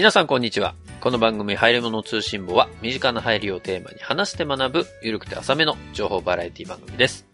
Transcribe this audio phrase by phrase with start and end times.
[0.00, 0.74] 皆さんこんにちは。
[1.02, 7.26] この番組、入り物通信簿は、身近な入りをテーマに話して学ぶ、ゆるくて浅めの情報バラエティ番組です。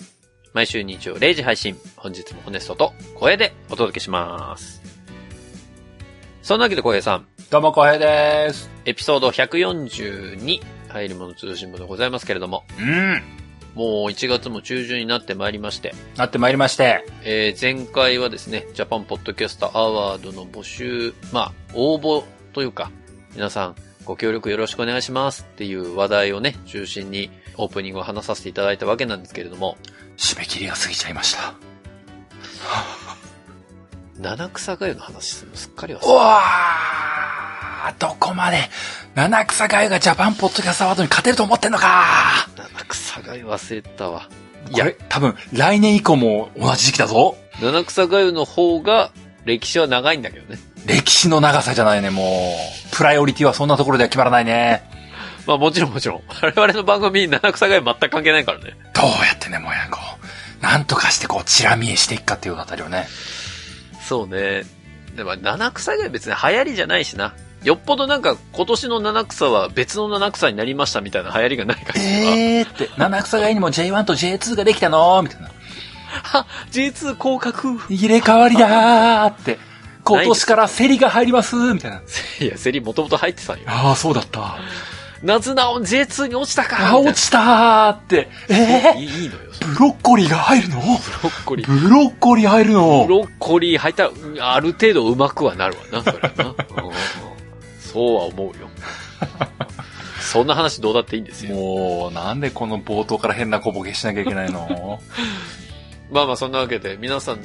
[0.52, 4.82] 毎週日曜0時配信、本日もホネストと声でお届けします。
[6.42, 8.68] そんなわけで小平さん、どうも、こうへいです。
[8.84, 13.22] エピソード142、入り物通信簿でございますけれども、うん。
[13.76, 17.04] もう1月も中旬になってまいりまして、なってまいりまして。
[17.22, 22.24] えー前回はですね、ジャパンポッドキャストアワードの募集、まあ、応募
[22.56, 22.90] というか、
[23.34, 23.74] 皆さん
[24.06, 29.76] ご協力よろしくお願いしますっていう話題をね、中心にオープニングを話させていただいたわけなんですけれども、
[30.16, 31.52] 締め切りが過ぎちゃいました。
[34.18, 38.70] 七草がゆの話すすっかり忘れうわーどこまで、
[39.14, 42.62] 七草がゆがジャパンポッドキャストアワードに勝てると思ってんのかた。
[42.62, 44.30] 七草がゆ忘れてたわ。
[44.70, 47.36] いや、多分、来年以降も同じ時期だぞ。
[47.60, 49.12] 七草がゆの方が
[49.44, 50.58] 歴史は長いんだけどね。
[50.86, 52.54] 歴史の長さじゃないね、も
[52.92, 52.96] う。
[52.96, 54.88] プライオリティはそんなところでは決まらないね。
[55.46, 56.22] まあもちろんもちろん。
[56.42, 58.76] 我々の番組に七草がゆ全く関係ないからね。
[58.94, 59.98] どうやってね、もうやんこ
[60.60, 63.06] う、なんとかしてこう、チラ見えしていくかっていうあたりをね。
[64.06, 64.64] そうね。
[65.16, 67.34] でも、七草が別に流行りじゃないしな。
[67.62, 72.32] よっぽどなんか、今年の七草は別の七草になりましたみたいな流行りがない限りは。
[72.32, 75.50] えーって、七草がゆにも J1 と J2 ができたのみたいな。
[76.22, 79.58] は J2 降格入れ替わりだーって。
[80.14, 82.02] 今年から競りが入りますみたいな。
[82.40, 83.64] いや、セリもともと入ってたんよ。
[83.66, 84.58] ああ、そうだった。
[85.22, 88.28] 夏なお J2 に落ちたかあ、落ちたーって。
[88.48, 89.40] えいいいいのよ。
[89.60, 90.80] ー、ブロッコリーが入るの？
[90.80, 91.80] ブロッコリー。
[91.80, 96.44] ブロッコリー入るブのロッコリー入ったら、うんある程度うまくはなるわな、それはな。
[97.80, 98.68] そうは思うよ。
[100.20, 101.54] そんな話どうだっていいんですよ。
[101.54, 105.00] もう、なんでこの冒頭から変な小ボケしなきゃいけないの？
[106.12, 107.38] まあまあそんなわけで、皆さん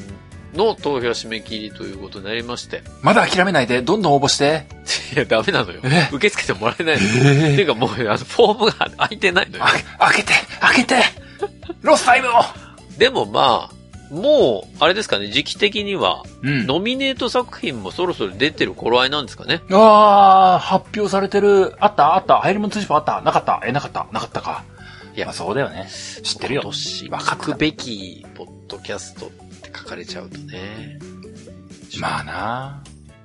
[0.53, 2.83] の投票締め切りということになりまして。
[3.01, 4.65] まだ諦めないで、どんどん応募して。
[5.15, 6.09] いや、ダメなのよえ？
[6.11, 7.09] 受け付けてもらえないのよ。
[7.15, 7.53] え？
[7.53, 9.63] っていうかもう、あの、フォームが空いてないのよ。
[9.99, 10.95] あ開けて開けて
[11.81, 12.31] ロスタイムを
[12.97, 16.67] でもまあ、もう、あれですかね、時期的には、うん。
[16.67, 19.61] ノミネート作品もそろそろ出てる頃合いなんですかね。
[19.71, 21.75] ああ、発表されてる。
[21.79, 22.15] あった？
[22.15, 22.39] あった？
[22.39, 23.21] 入り物通信簿あった？
[23.21, 23.61] なかった？
[23.65, 24.05] え、なかった？
[24.11, 24.65] なかったか。
[25.15, 25.89] いやまあそうだよね。
[26.23, 26.61] 知ってるよ。
[26.61, 30.99] 今年、わかくべき、ポッドキャストって書かれちゃうとね。
[31.99, 32.83] まあな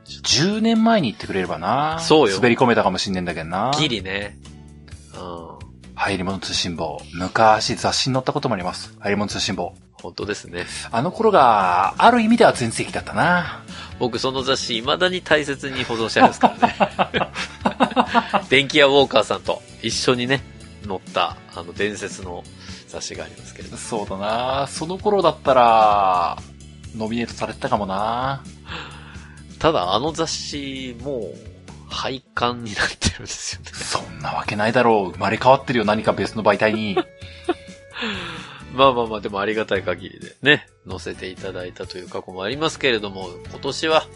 [0.08, 4.38] 10年前に言ってくれればなそうよ滑り込めたかもしんねえんだけどなギリね。
[5.14, 5.56] うん。
[5.94, 7.00] 入り物通信簿。
[7.14, 8.94] 昔雑誌に載ったこともあります。
[9.00, 9.74] 入り物通信簿。
[10.02, 10.66] 本当ですね。
[10.92, 13.64] あの頃が、ある意味では全盛期だったな
[13.98, 16.54] 僕その雑誌未だに大切に保存してあるんですか
[16.98, 17.32] らね。
[18.50, 20.42] 電気屋ウォーカーさんと一緒にね、
[20.86, 22.44] 載った、あの伝説の
[22.96, 23.76] 雑誌がありますけれど。
[23.76, 26.38] そうだなその頃だったら、
[26.96, 28.42] ノミネートされてたかもな
[29.58, 31.34] ただあの雑誌、もう、
[31.88, 33.70] 廃刊になってるんですよね。
[33.72, 35.12] そんなわけないだろう。
[35.12, 36.96] 生まれ変わってるよ、何か別の媒体に。
[38.74, 44.06] まあまあまあ、でもありがたい限りでね、載せていただいたという過去もありますけれども、今年は、やっ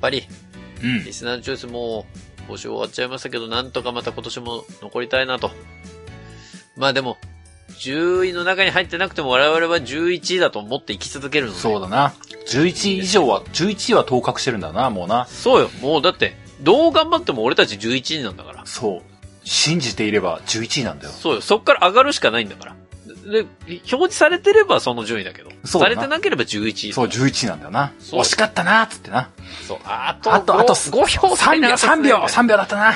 [0.00, 0.26] ぱり、
[0.82, 1.12] うんリ。
[1.12, 2.06] スナーチョイスも
[2.48, 5.50] う、募集終わっちゃいましたけど、なんとかまた今年も残りたいなと。
[6.76, 7.18] まあでも、
[7.80, 11.58] 10位の中に入ってなくても我々は11位だと思って生き続けるので。
[11.58, 12.12] そうだな。
[12.46, 15.26] 11位以上は、11位は当確してるんだな、もうな。
[15.26, 15.70] そうよ。
[15.80, 18.66] もうだって、どう頑張っても俺たち11位なんだから。
[18.66, 19.02] そう。
[19.44, 21.12] 信じていれば11位なんだよ。
[21.12, 21.40] そうよ。
[21.40, 22.76] そっから上がるしかないんだから。
[23.32, 25.50] で、表示されてればその順位だけど。
[25.64, 26.92] そうされてなければ11位。
[26.92, 27.92] そう、11位なんだよな。
[28.00, 29.30] 惜しかったな、つってな。
[29.66, 29.78] そう。
[29.84, 32.94] あと、あと、あと、5票3秒、3秒、3秒だったな。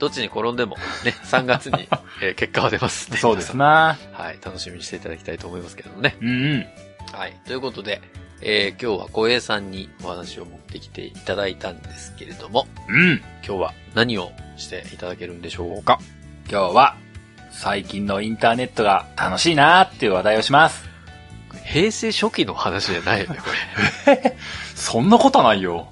[0.00, 1.88] まあ、どっちに転んでも、ね、 3月に、
[2.22, 3.16] えー結果は出ますね。
[3.18, 3.98] そうですな。
[4.12, 4.38] はい。
[4.44, 6.16] 楽しみにしていただきたいと思いますけどもね。
[6.20, 6.66] うんうん。
[7.12, 7.34] はい。
[7.46, 8.00] ということで、
[8.42, 13.16] えー今日は小平さんにお話を持ってきていただいたんですけれども、うん。
[13.46, 15.98] 今日は何をしていただけるんでしょうか？
[16.50, 16.96] 今日は、
[17.52, 20.88] 最近のインターネットが楽しいなっていう話題をします。
[21.64, 24.36] 平成初期の話じゃないよね、これ。
[24.74, 25.88] そんなことはないよ。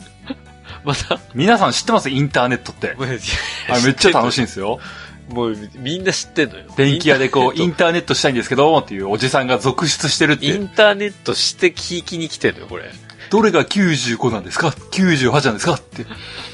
[0.88, 2.08] また、皆さん知ってます？
[2.08, 2.96] インターネットって。
[3.68, 4.80] あれめっちゃ楽しいんですよ。
[5.28, 6.64] もう、みんな知ってんのよ。
[6.78, 10.46] 電気屋でこう、イインンターネットしたいんですけど、っていうおじさんが続出してるって。
[10.46, 12.90] インターネットして聞きに来てんのよ、これ。
[13.28, 15.74] どれが95なんですか ?98 なんですか？
[15.74, 16.04] って。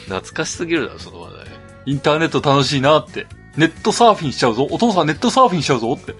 [0.06, 1.46] 懐かしすぎるだろ、その話題。
[1.86, 3.28] インターネット楽しいなって。
[3.56, 4.66] ネットサーフィンしちゃうぞ。
[4.68, 6.16] お父さんネットサーフィンしちゃうぞって。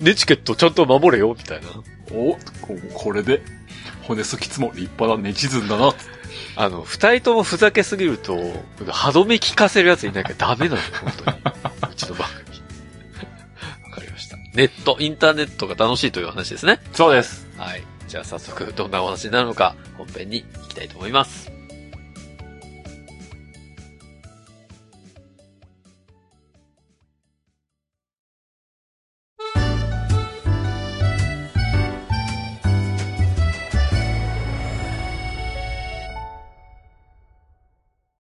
[0.00, 1.66] ネチケットちゃんと守れよ、みたいな。
[2.12, 3.42] お、ここれで、
[4.02, 5.92] 骨すきつも立派なネチズンだな。
[6.60, 8.36] あの、二人ともふざけすぎると、
[8.88, 11.36] 歯止め聞かせるやついなきゃダメなのよ、本当に。
[11.92, 12.58] うちの番組。
[13.84, 14.36] わかりました。
[14.54, 16.80] ネット、インターネットが楽しいという話ですね。
[16.94, 17.46] そうです。
[17.56, 17.84] はい。
[18.08, 21.57] じゃあ早速、どんなお話になるのか、本編に行きたいと思います。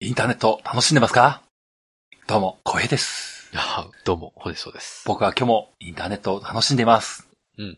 [0.04, 1.42] インターネット楽しんでますか？
[2.28, 3.50] どうも、小平です。
[3.56, 5.06] あどうも、ホネソウです。
[5.08, 7.26] 僕は今日もインターネットを楽しんでいます。
[7.58, 7.78] うん。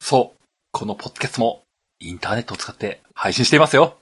[0.00, 0.42] そう。
[0.72, 1.62] このポッドキャストも
[2.00, 3.96] インターネットを使って配信していますよ。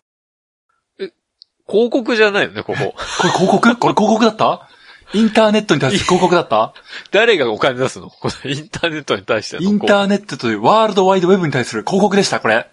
[1.69, 2.79] 広告じゃないよね、ここ。
[3.21, 3.77] これ広告？
[3.77, 4.67] これ広告だった？
[5.13, 6.73] インターネットに対して広告だった？
[7.11, 8.09] 誰がお金出すの？
[8.09, 12.71] このインターネットに対してのインターネットというワールドワイドウェブに対する広告でした、これ。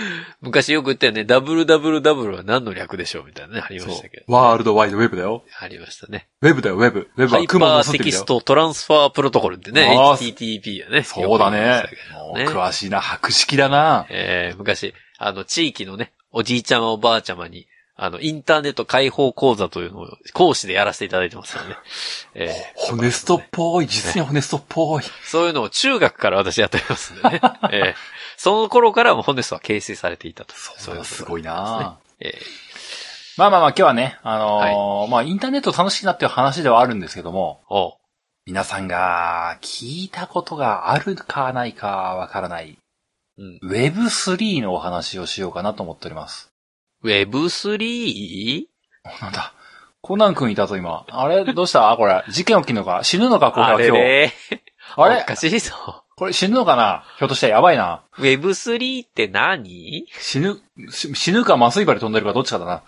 [0.40, 4.24] 昔よく言ったよね、WWW は何の略でしょうみたいなね、ありましたけど。
[4.32, 5.44] ワールドワイドウェブだよ。
[5.60, 6.28] ありましたね。
[6.40, 7.10] ウェブだよ、ウェブ。
[7.16, 8.04] ウェブハイは雲パーテの外だよ。
[8.04, 11.02] キストトランスファープロトコルってね、HTTP やね。
[11.02, 11.60] そうだね
[12.34, 14.06] ね詳しいな、博識だな。
[14.08, 21.76] えー、昔、あの、地域のね、おじいちゃまおばあちゃまに、あの、インターネット開放講座というのを講師でやらせていただいてますからね。
[22.34, 23.86] えホネストっぽい。
[23.86, 25.02] 実にホネストっぽい。
[25.02, 27.40] ー、そういうのを中学から私やってますんでね。
[27.70, 27.94] えー、
[28.42, 30.52] その頃からもホネストは形成されていたと。
[30.56, 32.00] そうだ、いうことすごいな。
[32.18, 32.34] え
[33.36, 37.60] まあまあまあ今日はね、あのーまあインターネット楽しいなっていう話ではあるんですけども、
[38.44, 42.76] 皆さんが聞いたことがあるかないかわからない
[43.38, 43.60] うん。
[43.62, 46.50] Web3 のお話をしようかなと思っております。
[47.04, 48.64] Web3?
[49.20, 49.54] なんだ。
[50.00, 51.06] コナン君いたぞ今。
[51.08, 51.44] あれ？
[51.44, 51.94] どうした？
[51.96, 52.24] これ。
[52.28, 53.04] 事件起きんのか？
[53.04, 53.52] 死ぬのか？
[53.52, 53.92] これは今日。
[53.92, 54.32] れ
[54.96, 55.22] あれ？
[55.22, 56.02] おかしいぞ。
[56.22, 57.02] これ死ぬのかな？
[57.18, 58.04] ひょっとしたらやばいな。
[58.18, 60.06] Web3 って何？
[60.20, 62.84] 死ぬ、し死ぬか麻酔針飛んでるかどっちかだな。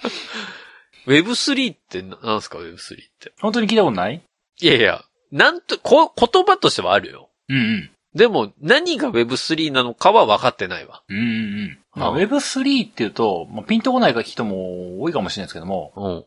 [1.09, 3.33] ?Web3 って何すか ?Web3 って。
[3.41, 4.23] 本当に聞いたことない？
[4.61, 7.29] いやいや、なんと、こ、言葉としてはあるよ。
[7.49, 7.91] うんうん。
[8.15, 11.03] でも、何が Web3 なのかは分かってないわ。
[11.09, 11.79] うんうんうん。
[11.97, 16.25] まあ、うん Web3 っていうと、まあ、ピンとこない人も多いかもしれないですけども、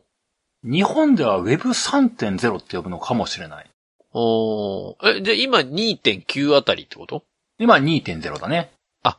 [0.62, 0.70] うん。
[0.70, 3.66] 日本では Web3.0 って呼ぶのかもしれない。
[4.20, 7.22] おーえ、じゃあ今2.9あたりってこと？
[7.58, 8.70] 今2.0だね。
[9.02, 9.18] あ。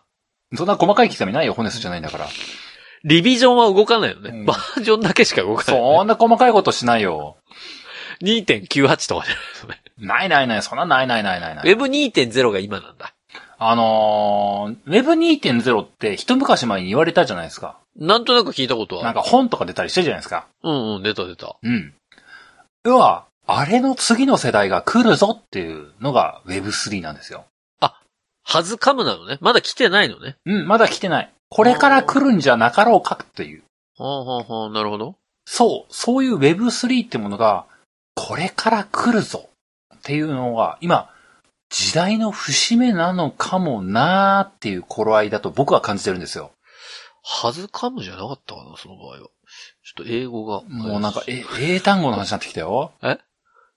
[0.55, 2.27] そんな細かい刻みないよ、ホネスじゃないんだから。
[3.05, 4.29] リビジョンは動かないよね。
[4.31, 7.37] うんバージョンだけしか動かない、そんな細かいことしないよ。
[8.21, 9.81] 2.98とかじゃないですね。
[9.97, 11.65] ないないない、そんなないないないないない。
[11.65, 13.13] Web2.0 が今なんだ。
[13.57, 17.77] あのー、Web2.0 って一昔前に言われたじゃないですか。
[17.97, 19.03] なんとなく聞いたことは。
[19.03, 20.47] なんか本とか出たりしてるじゃないですか。
[20.63, 21.55] うんうん、出た出た。
[21.61, 21.93] うん。
[22.85, 27.45] 要は、あれの次の世代が来るぞっていうのが Web3 なんですよ。
[28.43, 29.37] はずかむなのね。
[29.41, 30.37] まだ来てないのね。
[30.45, 31.31] うん、まだ来てない。
[31.49, 33.63] これから来るんじゃなかろうかという。
[33.97, 35.15] はあはあはあ、なるほど。
[35.45, 37.65] そう、そういう Web3 ってものが、
[38.15, 39.49] これから来るぞ
[39.95, 41.09] っていうのが、今、
[41.69, 46.51] 時代の節目なのかもなーっていう頃合いだと僕は感じてるんですよ。
[47.23, 49.17] はずかむじゃなかったかな、その場合は。
[49.17, 50.61] ちょっと英語が。
[50.67, 52.93] もうなんか、え、英単語の話になってきたよ。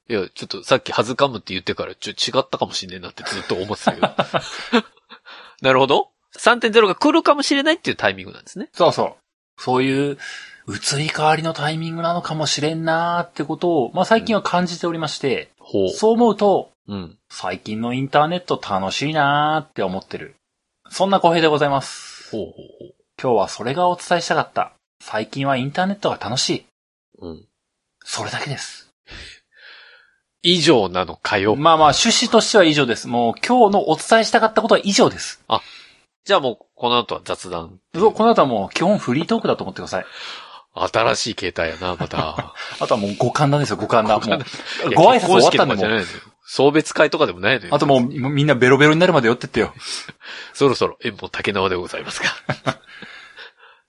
[0.09, 4.09] いや、ちょっとさっきはずかむって言ってから、ちょ、違ったかもしれねえなってずっと思ってたけど。
[5.63, 6.11] なるほど。
[6.37, 8.69] 3.0が来るかもしれないっていうタイミングなんですね。
[8.73, 9.15] そうそう。
[9.59, 10.19] そういう、
[10.69, 15.91] 移り変わりのタイミングなのかもしれんなーってことを、まあ最近は感じておりまして、ほう。
[15.91, 17.19] そう思うと、うん。
[17.29, 20.35] 最近のインターネット楽しいなーって思ってる。
[20.89, 22.31] そんな小平でございます。
[22.31, 24.73] ほうほう今日はそれがお伝えしたかった。
[25.01, 26.67] 最近はインターネットが楽しい。
[27.19, 27.31] ほう。
[27.31, 27.49] うん。
[28.05, 28.91] それだけです。
[30.43, 31.57] 以上なのかよ。
[31.57, 33.09] まあまあ、趣旨としては以上です。
[33.09, 35.43] もう今日のお伝えしたかったことは以上です。
[36.25, 37.79] じゃあもう、この後は雑談。
[37.95, 40.05] そうこの後はもう基本フリートークだと思ってください。
[40.75, 42.55] 新しい携帯やな、また。
[42.81, 44.21] あとはもう五感談ですよ、五感談。
[44.21, 45.77] もう、ご挨拶終わったんでもう。
[45.77, 46.07] 結婚式とかじゃないのよ
[46.45, 47.75] 送別会とかでもないのよ。
[47.75, 49.73] あともうみんなベロベロになるまで寄ってってよ。
[50.55, 52.79] そろそろ、縁も竹縄でございますが。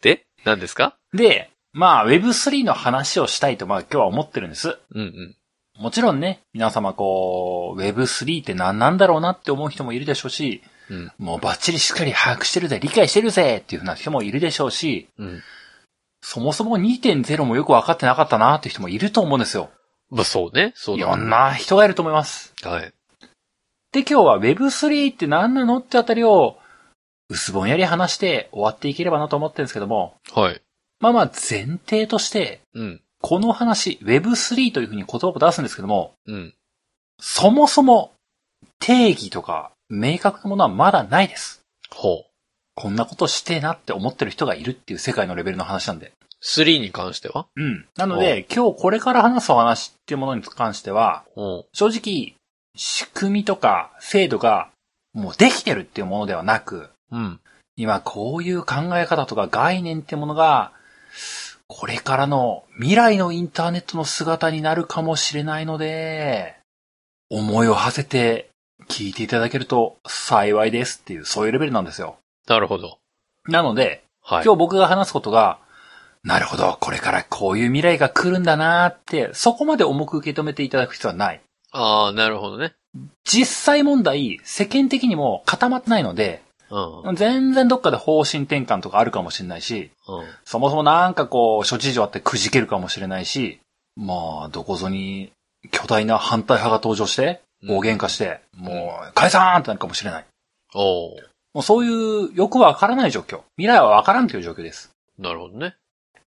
[0.02, 0.96] で、何ですか？
[1.14, 4.78] で、まあ Web3 の話をしたいとまあ今日は思ってるんです。
[4.94, 5.36] うんうん。
[5.84, 11.12] もちろんね、皆様こう、Web3 って何なんだろうなって思う人もいるでしょうし、うん。
[11.18, 15.44] もうバッチリしっかり把握してるぜ、理解してるぜっていうふうな人もいるでしょうし、うん。
[16.22, 19.72] そもそも2.0もよく分かってなかったなっていう人もいると思うんですよ。
[20.10, 20.72] まあそうね。
[20.74, 21.06] そうだ。
[21.06, 21.30] いろん。
[21.30, 22.54] な人がいると思います。
[22.64, 22.94] はい。
[23.92, 26.60] で、今日は Web3 って何なのってあたりを、
[27.28, 30.62] 薄ぼんやり話して終わっていければなと思ってるんですけども、はい。
[31.02, 33.03] まあまあ前提として、うん。
[33.26, 36.54] この話、Web3 というふうに言葉を出すんですけども、うん。
[37.22, 38.12] そもそも
[38.80, 41.62] 定義とか明確なものはまだないです。
[41.90, 42.26] ほう。
[42.76, 46.12] こんなことしてえなって思ってる人がいるっていう世界のレベルの話なんで。
[46.44, 47.48] 3に関しては？
[47.56, 47.88] うん。
[47.96, 51.64] なので、今日これから話すお話っていうものに関しては、うん。
[51.72, 52.36] 正直、
[52.76, 54.70] 仕組みとか制度が
[55.14, 57.40] もうできてるっていうものではなく、うん。
[57.78, 60.74] 今こういう考え方とか概念ってものが、
[61.76, 66.56] これからの未来のインターネットの姿になるかもしれないので、
[67.32, 68.52] 思いを馳せて
[68.88, 72.18] 聞いていただけると幸いですっていう、そういうレベルなんですよ。
[72.48, 73.00] なるほど。
[73.48, 74.44] なので、はい。
[74.46, 75.58] 今日僕が話すことが、
[76.24, 81.42] なるほど、これからこういう未来が来るんだなーって、そこまで重く受け止めていただく必要はない。
[81.72, 82.74] ああ、なるほどね。
[83.26, 87.02] 実際問題、世間的にも固まってないので、うん。
[87.02, 87.16] うん。
[87.16, 89.92] 全然どっかで方針転換とかあるかもしれないし、
[90.46, 93.60] そもそもなんかこう、諸事情あってくじけるかもしれないし、
[93.96, 95.32] まあ、どこぞに
[95.72, 100.26] 巨大な反対派が登場して、大喧嘩して、もう、解散ってなるかもしれない。
[100.74, 103.42] おーもうそういうよくわからない状況。
[103.58, 104.90] 未来はわからんという状況です。
[105.20, 105.76] なるほどね。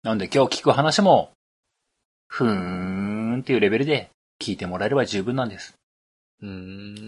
[0.01, 1.31] なので今日聞く話も、
[2.27, 4.09] ふーんっていうレベルで
[4.41, 5.73] 聞いてもらえれば十分なんです。
[6.41, 6.49] うー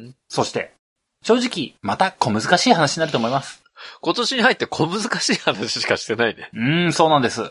[0.10, 0.16] ん。
[0.28, 0.74] そして、
[1.24, 3.62] 正直、また小難しい話になると思います。
[4.02, 6.50] 今年に入って小難しい話しかしてないね。
[6.54, 7.44] うーん、そうなんです。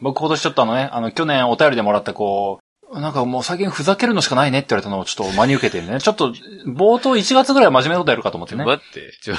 [0.00, 2.60] 僕今年ちょっとあのね、あの、去年お便りでもらったこ
[2.92, 6.00] う、なんかもう最近ふざけるのしかないねって言われたのをちょっと真に受けてるね。
[6.00, 6.32] ちょっと、
[6.66, 8.64] 冒頭1月ぐらいは真面目なことやるかと思ってね。
[8.64, 9.34] 待って、ちょ、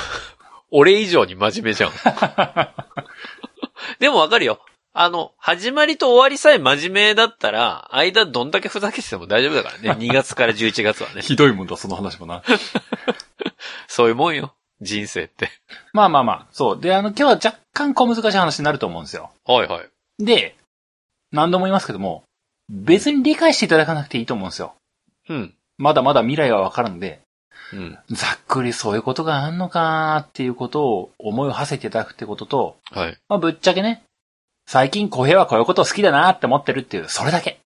[0.71, 1.91] 俺以上に真面目じゃん。
[3.99, 4.59] でもわかるよ。
[4.93, 10.01] あの、始まりと終わりさえ真面目だったら、間どんだけふざけてても大丈夫だからね。
[10.07, 11.21] 2月から11月はね。
[11.21, 12.41] ひどいもんだ、その話もな。
[13.87, 14.53] そういうもんよ。
[14.81, 15.49] 人生って。
[15.93, 16.79] まあまあまあ、そう。
[16.79, 19.31] で、あの、今日は若干小難しい話になると思うんですよ。
[19.45, 20.23] はいはい。
[20.23, 20.55] で、
[21.31, 22.23] 何度も言いますけども、
[22.69, 24.75] 別に理解していただかなくていいと思うんですよ。
[25.29, 25.53] うん。
[25.77, 27.21] まだまだ未来はわからんので、
[27.73, 27.99] うん。
[28.09, 33.17] ざっくりそういうことがあんのかーっていうことを思いを馳せていただくってことと、はい。
[33.27, 34.03] まあぶっちゃけね、
[34.67, 37.59] 最近小平はこういうこと好きだなって思ってるっていう、それだけ。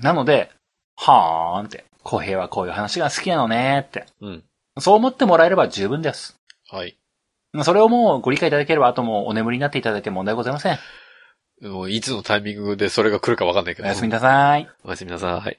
[0.00, 0.50] なので、
[0.96, 4.06] はーんって、小平はこういう話が好きなのねーって。
[4.20, 4.44] うん。
[4.78, 6.36] そう思ってもらえれば十分です。
[6.70, 6.96] はい。
[7.62, 10.78] それをもうご理解いただければ、あともうお眠りになっていただいて問題ございません。
[11.62, 13.86] もういつのタイミングでそれが来るかわかんないけど。
[13.86, 14.68] おやすみなさい。
[14.84, 15.58] おやすみなさい。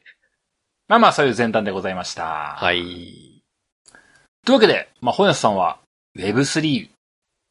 [0.88, 2.56] まあまあ、そういう前段でございました。
[2.58, 3.42] はい。
[4.46, 5.80] というわけで、まあ、本安さんは
[6.16, 6.90] Web3、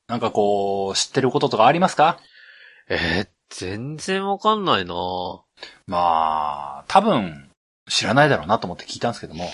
[0.09, 2.21] なんかこう、知ってることとかありますか？
[2.89, 4.95] えー、全然わかんないな
[5.89, 7.51] まあ、多分、
[7.89, 9.51] 知らないだろうなと思って聞いたんですけども。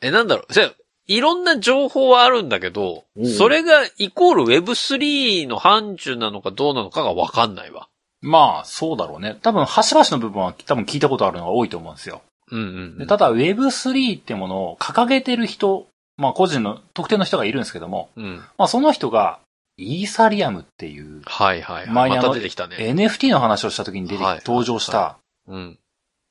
[0.00, 0.52] え、なんだろう？
[0.52, 0.72] じゃあ
[1.06, 3.04] いろんな情報はあるんだけど
[3.38, 7.88] それがイコール Web3 の範疇なのかどうなのかがわかんないわ。
[8.22, 9.38] まあ、そうだろうね。
[9.42, 12.22] 多分、端々の部分は多分聞いたことあるのが多いと思うんですよ。
[12.50, 12.98] うんうん、うん。
[12.98, 15.86] でただ、Web3 ってものを掲げてる人、
[16.16, 18.36] まあ、個人の特定の人がいるんですけども、うん。
[18.58, 19.38] まあ、その人が、
[19.76, 21.90] イーサリアムっていう、はいはいはい。
[21.90, 22.76] 前にあのまた出てきたね。
[22.78, 25.78] NFT の話をした時に出てき、はい登場した、うん。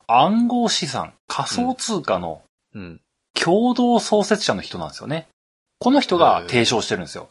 [0.07, 2.41] 暗号資産、仮想通貨の
[2.73, 2.99] うん。
[3.39, 5.27] 共同創設者の人なんですよね。
[5.79, 7.29] この人が提唱してるんですよ。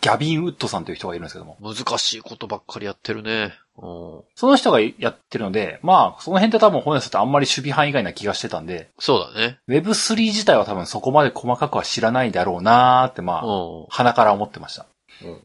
[0.00, 1.56] ギャビン・ウッドさんという人がいるんですけども。
[1.60, 3.54] 難しいことばっかりやってるね。
[3.76, 4.22] うん。
[4.34, 9.58] その人がやってるので、まあ、その辺って多分本屋さんってあんまり守備範囲外な気がしてたんで、そうだね。
[9.68, 13.86] Web3 自体は多分そこまで細かくは知らないだろうなーって、まあ、うん。
[13.90, 14.86] 鼻から思ってました。
[15.24, 15.42] うん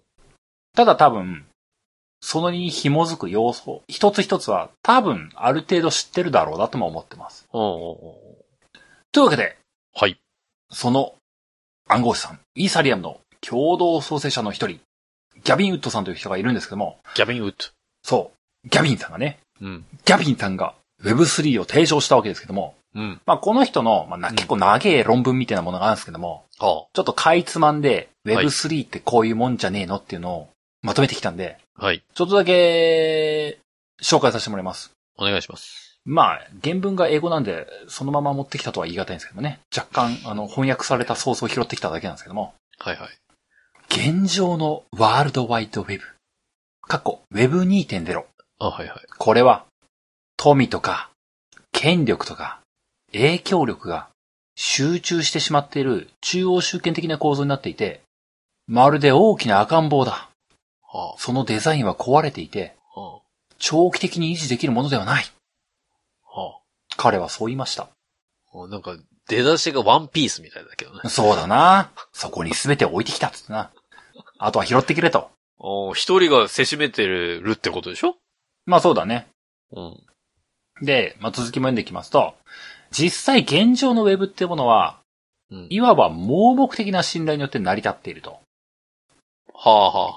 [0.77, 1.48] ただ多分、
[2.22, 7.48] そのに紐づく要素、一つ一つは多分ある程度知ってるだろうなとも思ってます。
[7.51, 7.77] うんうんうん。
[9.12, 9.57] というわけで、
[10.00, 10.20] はい。
[10.72, 11.16] その
[11.88, 14.80] 暗号資産、イーサリアムの共同創設者の一人、
[15.44, 17.56] ギャビン・ウッドさんという人がいるんですけども、ギャビン・ウッド。
[18.04, 18.32] そ
[18.63, 19.86] う、ギャビンさんがね、うん。
[20.06, 23.20] ギャビンさんが Web3 を提唱したわけですけども、うん。
[23.25, 30.50] まあこの人の、まあ結構長い論文みたいなものがあるんですけども、はちょっとかいつまんではい Web3 ってこういうもんじゃねえのっていうのを
[30.84, 31.86] まとめてきたんで、あ。
[31.86, 32.04] はい。
[32.13, 33.58] ちょっとだけ
[34.01, 34.92] 紹介させてもらいます。
[35.18, 35.87] お願いします。
[36.10, 39.60] まあ、原文が英語なんで、そのまま持ってきたとは言い難いんですけどもね。
[39.76, 42.54] 若干、あの、翻訳されたソースを拾ってきただけなんですけども。
[42.80, 43.10] はいはい。
[43.90, 46.06] 現状のワールドワイドウェブ。
[46.82, 48.24] 過去 Web2.0。
[48.60, 49.00] あ、はいはい。
[49.18, 49.66] これは、
[50.38, 51.10] 富とか、
[51.74, 52.62] 権力とか、
[53.12, 54.08] 影響力が
[54.56, 58.02] 集中してしまっている中央集権的な構造になっていて、
[58.66, 60.30] まるで大きな赤ん坊だ。
[60.84, 63.00] はそのデザインは壊れていて、あ。
[63.02, 63.20] は
[63.60, 65.26] 長期的に維持できるものではない。
[66.98, 67.89] 彼はそう言いました。
[68.54, 68.68] あ。
[68.68, 68.98] なんか、
[69.30, 71.10] 出だしがワンピースみたいだけどね。
[71.10, 71.92] そうだな。
[72.13, 73.72] そこに全て置いてきたっつってな。
[74.39, 75.30] あとは拾ってくれと。
[75.60, 78.16] ああ、一人がせしめてるってことでしょ？
[78.66, 79.27] まあそうだね。
[79.72, 79.98] うん。
[80.82, 82.36] で、まあ続きも読んでいきますと、
[82.92, 85.00] 実際現状のウェブってものは、
[85.51, 85.68] うん。
[85.70, 88.39] いわば盲目的な信頼によって成り立っていると。
[89.54, 90.10] はあは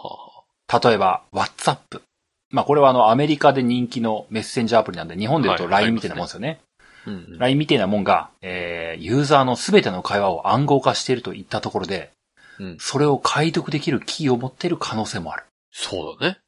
[0.70, 2.02] あは例えば、WhatsApp。
[2.50, 6.60] まあこれはあのアメリカで人気のメッセンジャーアプリなんで、日本で言うとはい LINE みたいなもんですよね。
[7.07, 7.11] あ。
[7.11, 7.38] うん、うん。
[7.38, 12.11] LINE みたいなもんが、えー、ユーザーのすべての会話を暗号化しているといったところで、
[12.59, 15.45] うんそれを解読できるキーを持っている可能性もある。
[15.73, 16.38] そうだね。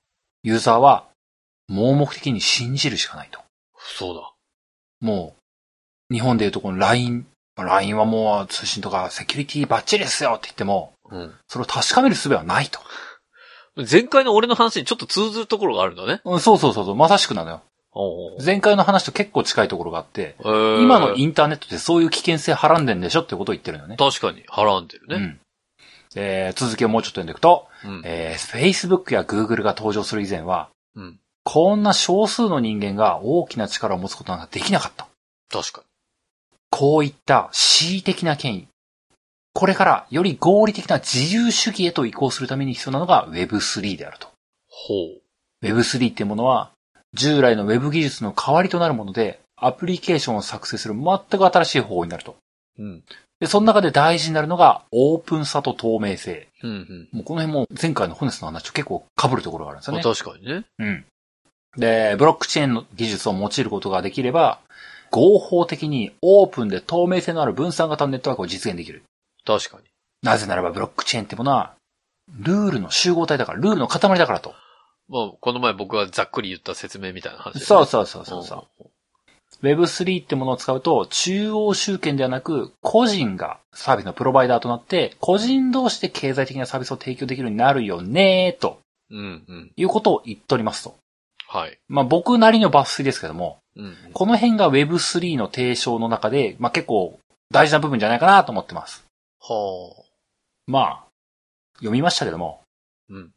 [0.42, 1.06] ユーザーは、
[1.68, 3.40] 盲目的に信じるしかないと。
[3.78, 4.30] そうだ。
[5.00, 5.34] も
[6.10, 11.32] う、日本でいうとこの LINE、まあ LINE はもう通信とかセキュリティバッチリですよって言っても、うん。
[11.48, 12.80] それを確かめる術はないと。
[13.90, 16.20] 前回の俺の話にちょっと通ずるところがあるんだね。
[16.24, 17.62] うんそうそうそうそう、まさしくなのよ。
[18.42, 23.96] 前回の話と結構近いところがあって、えー今のインターネットってそういう危険性はらんでんでしょってことを言ってるのよね。
[23.98, 25.16] 確かに、はらんでるね。
[25.16, 25.40] うん。
[26.14, 28.02] えー続きをもうちょっと読んでいくと、うん。
[28.04, 31.18] えー Facebook や Google が登場する以前は、うん。
[31.44, 35.08] こんな少数の人間が大きな力を持つことなんかできなかった。
[35.50, 35.82] 確か
[36.70, 38.68] こういった恣意的な権威。
[39.52, 44.28] これからより合理的な自由主義へと移行するために必要なのが Web3 であると。
[44.68, 44.94] ほ
[45.62, 46.70] Web3 っていうものは、
[47.14, 52.36] 従来の Web 技術の代わりとなるもので、アプリケーションを作成する全く新しい方法になると。
[52.78, 52.82] う。
[52.82, 53.02] うん。
[53.40, 56.48] で、その中で大事になるのが、オープンさと透明性。
[56.62, 57.08] うん、うん。
[57.12, 60.14] もうこの辺も前回のホネスの話と結構被るところがあるんですよまあね。
[60.14, 60.64] 確かにね。
[60.78, 61.04] うん。
[61.76, 64.60] で、ブロックチェーンの技術を用いることができれば、
[65.10, 69.02] 合法的にオープンで透明性のある分散型のネットワークを実現できる。
[69.46, 69.84] 確かに。
[70.22, 71.74] なぜならばブロックチェーンってものは、
[72.38, 74.54] ルールの集合体だから、ルールの塊だからと。
[75.08, 77.60] まあ、この前僕がざっくり言った説明みたいな話、ね。
[77.60, 78.84] そうそうそうそうそう。
[78.84, 78.90] う。
[79.62, 88.80] Web3 ってものを使うと、中央集権ではなく、個人がサービスのプロバイダーとなって、個人同士で経済的なサービスを提供できるようになるよねと
[89.12, 89.72] うん、うん。
[89.76, 90.96] いうことを言っておりますと。
[91.46, 91.78] はい。
[91.88, 93.96] まあ僕なりの抜粋ですけども、うんうん。
[94.12, 97.18] この辺が Web3 の提唱の中で、まあ結構
[97.50, 99.04] 大事な部分じゃないかなと思ってます。
[99.40, 100.02] はあ。
[100.66, 101.04] まあ、
[101.74, 102.62] 読みましたけども、
[103.10, 103.30] うん。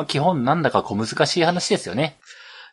[0.00, 2.18] まあ、基本なんだか小難しい話ですよね。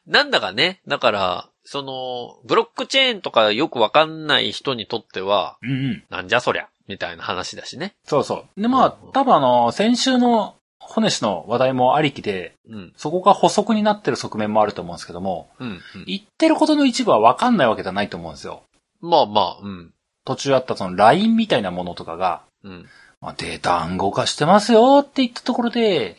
[0.06, 6.04] なんだかね、だから、その、ブロックチェーンとかよくわかんない人にとっては、うんうん。
[6.10, 7.96] なんじゃそりゃ、みたいな話だしね。
[8.06, 8.62] そうそう。
[8.62, 12.94] でまあ、多分あの、先週のホネシの話題もありきで、うん。
[12.96, 15.82] そこが補足になってる側面もあると思うんですけども、うん、うん。
[16.06, 18.64] 言ってることの一部は分かんないわけじゃないと思うんですよ。
[19.02, 19.94] まあまあ、うん。
[20.24, 22.86] 途中あったその LINE みたいなものとかが、うん。
[23.20, 26.16] まあ、データ暗号化してますよって言ったところで、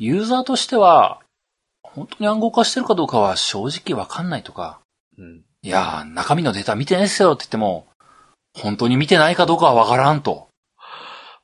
[0.00, 1.20] ユーザーとしては、
[1.82, 4.80] 本当に暗号化してるかどうかは正直分かんないとか、
[5.18, 5.44] うん。
[5.62, 7.86] いやー、中身のデータ見てないですよって言っても、
[8.58, 10.48] 本当に見てないかどうかは分からんと。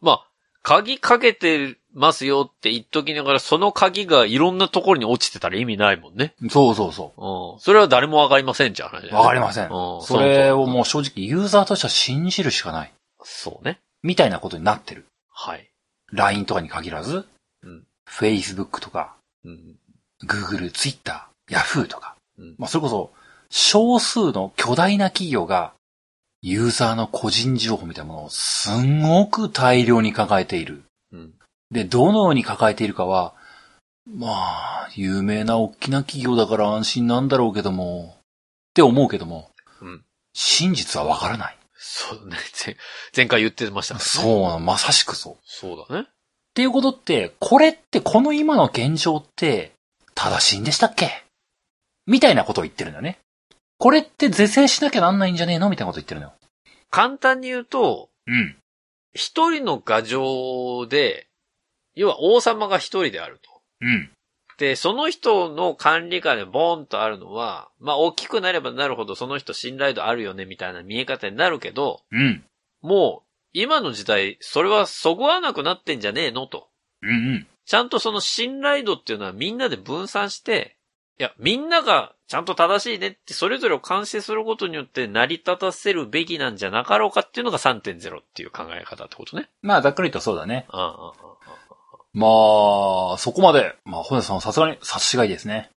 [0.00, 0.26] まあ、
[0.62, 6.34] 鍵かけてますよって言っときながら、その鍵がいろんなところに落ちてたら意味ないもんね。
[6.48, 7.60] そうそうそうん。
[7.60, 9.12] それは誰もわかりませんじゃん、話だよう。
[9.12, 9.64] ね分かりません。
[9.64, 10.02] うん。
[10.02, 12.92] それをもう正直ユーザーとしては信じるしかない。
[13.22, 13.80] そうね。
[14.02, 15.04] みたいなことになってる。
[15.28, 15.68] はい。
[16.12, 17.24] LINE とかに限らず、うん。
[18.08, 19.76] Facebook とか、うん。
[20.24, 22.16] Google、Twitter、Yahoo とか。
[22.38, 22.54] うん。
[22.58, 23.12] まあ、それこそ、
[23.50, 25.72] 少数の巨大な企業が、
[26.42, 30.84] ユーザーの個人情報みたいなものをすんごく大量に抱えている。
[31.12, 31.34] うん。
[31.70, 33.34] で、どのように抱えているかは、
[34.08, 38.22] まあ、有名な大きな企業だから安心なんだろうけども、っ
[38.74, 40.04] て思うけども、うん。
[40.32, 41.58] 真実はわからない。
[41.74, 42.36] そうね。
[42.64, 42.76] 前
[43.16, 44.10] 前回言ってましたからね。
[44.10, 45.34] そうまさしくそう。
[45.34, 46.08] っそうだね。
[46.56, 49.72] ていうことって、これってこの今の現状って、
[50.14, 51.22] 正しいんでしたっけ？
[52.06, 53.18] みたいなことを言ってるんだよね。
[53.78, 55.68] これって是正しなきゃなんないんじゃねえの？
[55.68, 56.32] みたいなこと言ってるのよ。
[56.90, 58.56] 簡単に言うと、うん。
[59.12, 61.26] 一人の牙城で、
[61.94, 63.50] 要は王様が一人であると。
[63.82, 64.10] うん。
[64.56, 72.42] で、その人の管理下でボーンとあるのは、まあ大きくなればなるほどその人信頼度あるよねみたいな見え方になるけど、うん。
[72.80, 73.25] もう
[73.58, 76.68] 今の時代、それはそぐわなくなってんじゃねえのと。
[77.00, 77.46] うんうん。
[77.64, 80.76] ちゃんとその信頼度っていうのはみんなで分散して、
[81.18, 89.48] いや、みんながちゃんと正しいねってそれぞれを監視することによって成り立たせるべきなんじゃなかろうかっていうのが3.0っていう考え方ってことね。
[89.62, 90.66] まあ、ざっくりとそうだね。
[90.68, 95.70] あああああまあ、そこまで、まあ、本田さんはさすがに察しがいいですね。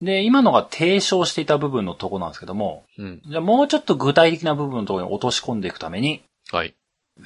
[0.00, 3.22] で、今のが提唱していた部分のとこなんですけども、うん。
[3.26, 6.74] じゃあもうちょっと具体的な部分のところに落とし込んでいくために、はい。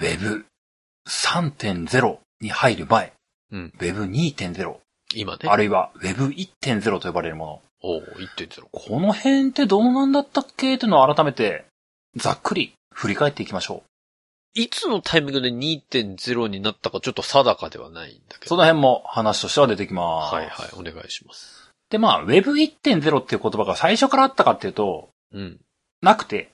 [0.01, 0.47] Web
[1.09, 3.13] 3.0に入る前、
[3.51, 3.73] うん。
[3.81, 4.77] Web 2.0、
[5.15, 5.49] 今ね。
[5.49, 7.63] あるいは Web 1.0と呼ばれるもの。
[7.85, 8.67] おお1.0。
[8.71, 10.77] この辺ってどうなんだったっけ？
[10.77, 11.65] っていうのを改めて、
[12.17, 13.83] ざっくり振り返っていきましょ
[14.55, 18.39] いつのタイミングで2.0になったかちょっと定かではないんだう。
[18.39, 18.49] けど。
[18.51, 20.35] その辺も話としては出てきます。
[20.35, 21.71] はいはい、お願いします。
[21.91, 25.59] で、まあ、Web 1.0っていう言葉が最初からあったかっていうと、うん。
[26.03, 26.52] なくて、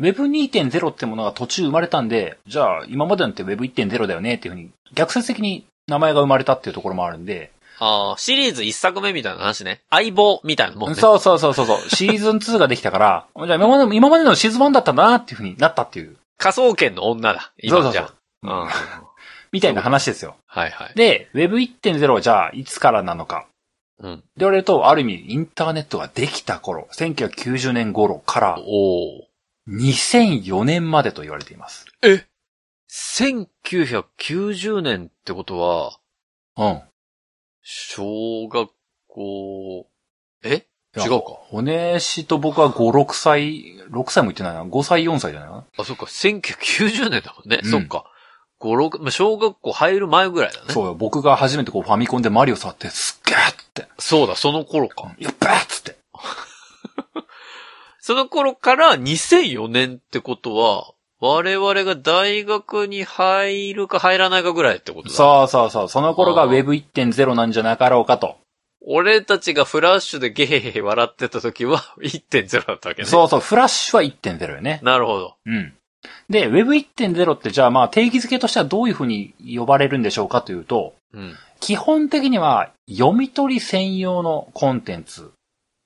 [0.00, 9.80] Web 2.0ってものが途中生まれたんで、じゃあ今までのって Web 1.0だよねっていうふうに逆説的に名前が生まれたっていうところもあるんで、ああ、シリーズ1作目みたいな話ね。
[9.90, 10.94] 相棒みたいなもんね。
[10.96, 17.52] そうそうそうそうそう、シーズン2ができたから、じゃあ今までの今までのシーズン1だったんだなっていうふうになったっていう、仮想研の女だ。
[17.62, 17.82] 今じゃ。
[17.82, 18.68] そうそうそううん。
[19.52, 20.36] みたいな話ですよ。
[20.46, 20.92] はいはい。
[20.94, 23.46] で、Web 1.0はじゃあいつからなのか。
[24.00, 24.16] うん。
[24.16, 29.26] で言われると、ある意味インターネットができた頃、1990年頃からおお。
[29.68, 31.86] 2004年までと言われています。
[32.02, 32.26] え
[32.90, 35.98] ?1990 年ってことは、
[36.56, 36.82] うん。
[37.62, 38.70] 小学
[39.08, 39.86] 校、
[40.42, 40.66] え？
[40.96, 41.26] いや違うか。
[41.48, 42.74] 骨師と僕は5、
[43.04, 44.64] 6歳、6歳も言ってないな。
[44.64, 45.64] 5歳、4歳だよな。
[45.78, 47.60] あ、そっか、1990年だもんね。
[47.64, 48.04] うんそっか。
[48.60, 50.66] 5、6、まあ、小学校入る前ぐらいだね。
[50.68, 50.94] そうよ。
[50.94, 53.88] 僕が初めてこうファミコンでマリオ触って、すっげーって。
[53.98, 55.12] そうだ、その頃か。
[55.18, 55.96] やっべーっつって。
[58.06, 65.14] その頃から2004年ってことは、我々が大学に入るか入らないかぐらいってことだ。
[65.14, 65.88] そうそうそう。
[65.88, 68.36] その頃があー Web1.0 なんじゃなかろうかと。
[68.86, 73.08] 俺たちがフラッシュでゲヘヘヘ笑ってた時は 1.0だったわけね。
[73.08, 73.40] そうそう。
[73.40, 74.80] フラッシュは1.0よね。
[74.82, 75.36] なるほど。
[75.46, 75.72] うん。
[76.28, 81.34] で、Web1.0 ってじゃあまあ定義づけとしてはどういうふうに呼ばれるんでしょうかというと、うん。
[81.58, 85.30] 基本的には読み取り専用のコンテンツ。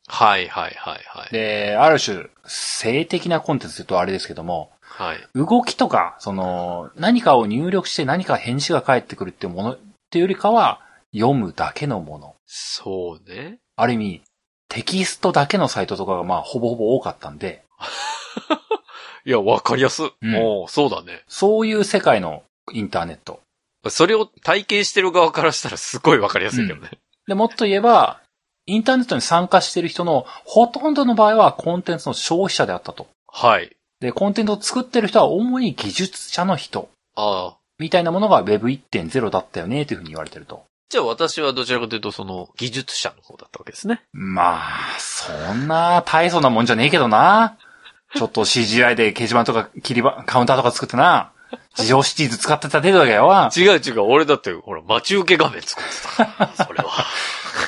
[0.08, 1.32] はいはいはいはい。
[1.32, 5.18] で、ある種、性的なコンテンツとあれですけども、はい。
[5.34, 9.78] 動きとか、その、何かを入力して何か返事が返ってくるっていうものっ
[10.10, 10.80] ていうよりかは、
[11.14, 12.34] 読むだけのもの。
[12.46, 13.58] そうね。
[13.76, 14.22] ある意味、
[14.68, 17.64] テキストだけのサイトとかがまあほぼほぼ多かったんで、
[19.24, 20.02] いや、わかりやす。
[20.02, 21.22] うんおうそうだね。
[21.28, 22.42] そういう世界の
[22.72, 23.40] インターネット。
[23.88, 26.90] それを体験してる側からしたらすごいわかりやすいけどね。
[27.26, 28.20] で、もっと言えば、
[28.68, 33.08] インターネットに参加している人のほとんどの場合はコンテンツの消費者であったと。
[33.26, 33.74] はい。
[34.00, 36.90] で、コンテンツを作ってる人は主に技術者の人。
[37.16, 37.56] ああ。
[37.78, 40.64] みたいなものが Web1.0 だったよね、というふうに言われてると。
[40.90, 44.02] じゃあ私はどちらかというとその技術者の方だったわけですね。
[44.12, 47.56] まあ、そんな大層なもんじゃねえけどな。
[48.14, 51.32] ちょっと CGI で掲示板とか切り板、カウンターとか作ってな。
[51.78, 53.50] 自動シティーズ使ってた程度だよわ。
[53.56, 54.00] 違う違う。
[54.00, 56.48] 俺だって、ほら、待ち受け画面作ってた。
[56.66, 57.04] それは。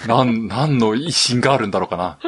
[0.07, 2.19] なん、なんの威信があるんだろうかな。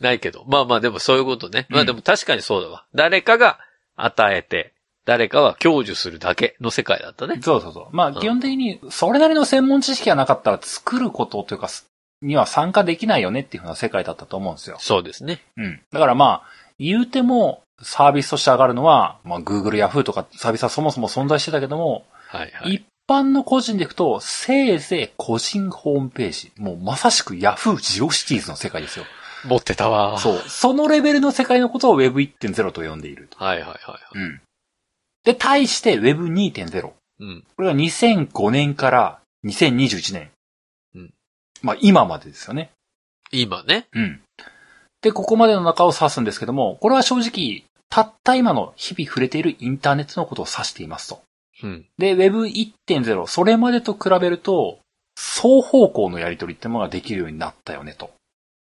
[0.00, 0.44] ないけど。
[0.46, 1.66] まあまあでもそういうことね。
[1.70, 2.84] まあでも確かにそうだわ。
[2.94, 3.58] 誰かが
[3.96, 7.38] 与えて、誰かは享受するだけの世界だったね。
[7.42, 7.96] そうそうそう。
[7.96, 11.68] まあ、ん基本的に、それなりの専門知識がなかったら作ることというか、
[12.22, 14.76] には参加できないよねっていうふうな世界だったと思うんですよ。
[14.80, 15.42] そうですね。
[15.56, 15.80] うん。
[15.92, 22.74] だからまあ、言うても、サービスとして上がるのは、まあ、Google、Yahoo とかサービスはそもそも存在してたけども、はいはい。
[22.74, 26.52] 一般の個人でいくと、せいぜい個人ホームページ。
[26.56, 29.04] もうまさしく Yahoo ジオシティーズの世界ですよ。
[29.44, 30.18] 持ってたわ。
[30.18, 30.38] そう。
[30.48, 33.42] そのレベルの世界のことを Web1.0 と呼んでいると。
[33.44, 34.18] はいはいはいはい。
[34.18, 34.40] うん。
[35.24, 36.92] で、対して Web2.0。
[37.20, 37.44] うん。
[37.56, 40.30] これが2005年から2021年。
[40.94, 41.14] うん。
[41.62, 42.70] まあ今までですよね。
[43.30, 43.86] 今ね。
[43.92, 44.20] うん。
[45.02, 51.22] で、ここまでの中を指すんですけども、これは正直、たった今の日々触れているインターネットのことを指していますと。
[51.62, 51.86] うん。
[51.98, 54.78] で、Web1.0、それまでと比べると、
[55.16, 58.10] 双方向のやり取りってものができるようになったよねと。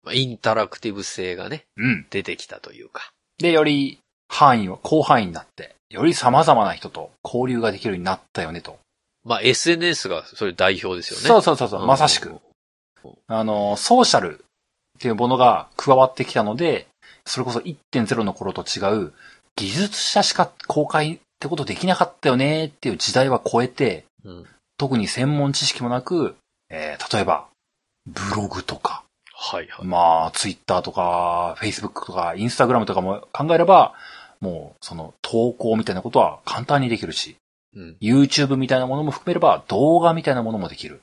[0.04, 2.06] まあインタラクティブ性がね、うん。
[2.10, 3.12] 出てきたというか。
[3.38, 8.78] で、より範囲は広範囲になって、より様々な人と交流ができるようになったよねと。
[9.24, 11.28] まあ SNS がそれ代表ですよね。
[11.28, 12.36] そうそうそうそう、まさしく。。
[13.28, 14.44] あの、ソーシャルっ
[15.00, 16.88] ていうものが加わってきたので、
[17.26, 19.14] それこそ1.0の頃と違う、
[19.56, 24.46] 技術者しか公開ってことできなかったよねっていう時代は超えて、うん。
[24.78, 26.36] 特に専門知識もなく、
[26.70, 27.48] えー、例えば、
[28.06, 29.88] ブログとか、はいはい。
[29.88, 33.96] まあ、ツイッターとか、フェイスブックとか、インスタグラムとかも考えれば、
[34.40, 37.38] もう、その、投稿みたいなことは簡単にできるし、
[37.76, 37.98] うん。
[38.00, 41.02] YouTube みたいなものも含めれば、動画みたいなものもできる。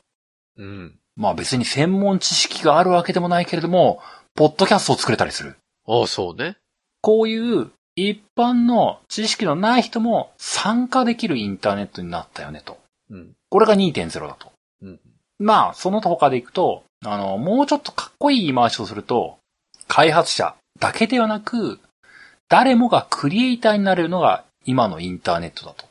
[0.56, 0.94] うん。
[1.16, 4.00] まあ別に専門知識があるわけでもないけれども、
[4.36, 5.56] ポッドキャストを作れたりする。
[5.88, 6.56] ああ、そうね。
[7.00, 7.72] こういう
[8.06, 12.78] 一般の知識のない人も参加できるインターネットになったよねと。
[13.10, 13.32] うん。
[13.50, 14.52] これが2.0だと。
[14.82, 15.00] うん。
[15.40, 19.38] まあ、その他でいくと、あの、もうちょっとかっこいい言い回しをすると、
[19.88, 21.80] 開発者だけではなく、
[22.48, 25.86] 誰もがクリエイターになれるのが今のインターネットだと。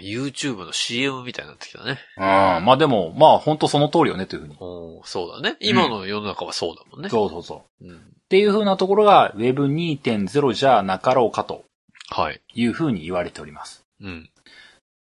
[0.00, 1.98] YouTube の CM みたいになってきたね。
[2.16, 2.64] うん。
[2.64, 4.56] まあでも、まあ本当その通りよねというふうに。
[5.04, 5.56] そうだね。
[5.60, 7.10] 今の世の中はそうだもんね。
[7.10, 7.86] そうそうそう。
[7.86, 8.00] うん。
[8.32, 11.66] っていうふうなところが Web2.0 じゃなかろうかと
[12.08, 12.40] はい。
[12.54, 13.84] いうふうに言われております。
[14.00, 14.30] うん。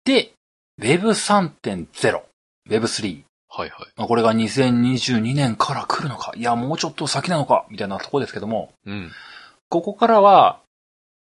[0.04, 0.32] で、
[0.80, 2.22] Web3.0、
[2.68, 3.22] Web3。
[3.48, 3.88] はいはい。
[3.96, 9.12] まあこれが2022年から来るのか、いや、もうちょっと先なのか、みたいなところですけども、うん。
[9.68, 10.58] ここからは、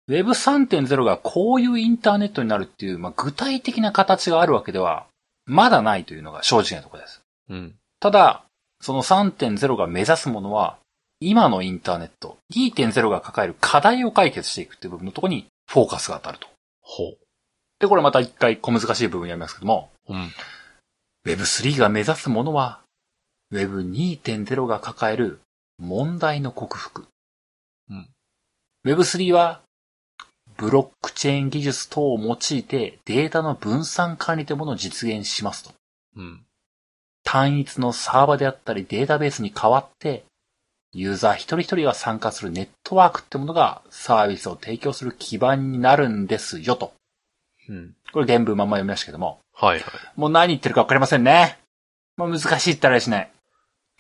[0.09, 5.05] Web3.0 がこういうインターネットになるっていう、まあ、具体的な形があるわけでは、
[5.45, 7.21] まだないというのが正直なところです。
[7.51, 7.75] うん。
[8.01, 8.45] ただ、
[8.81, 10.79] その3.0が目指すものは、
[11.21, 16.49] 今のインターネット、2.0が抱える課題を解決していくっていう部分のところにフォーカスが当たると。
[16.81, 17.15] ほ
[17.79, 20.15] で、これまた一回小難しい部分やりますけども、う。
[20.15, 20.31] うん。
[21.27, 22.81] Web3 が目指すものは、
[23.53, 25.41] Web2.0 が抱える
[25.79, 27.07] 問題の克服。
[27.91, 28.09] うん。
[28.85, 29.61] Web3 は、
[30.57, 35.73] ブロックチェーン技術等を用いてデータの分散管理というものを実現しますと。
[36.17, 36.45] うん。
[37.25, 40.25] 単一のサーバーであったりデータベースに変わって、
[40.93, 46.93] ユーザー一人一人が参加するネットワークってものがサービスを提供する基盤になるんですよと。
[47.69, 47.95] うん。
[48.13, 49.39] これ原文まんま読みましたけども。
[49.55, 49.93] はいはい。
[50.17, 51.59] もう何言ってるかわかりませんね。
[52.17, 53.31] もう難しいってあれしない。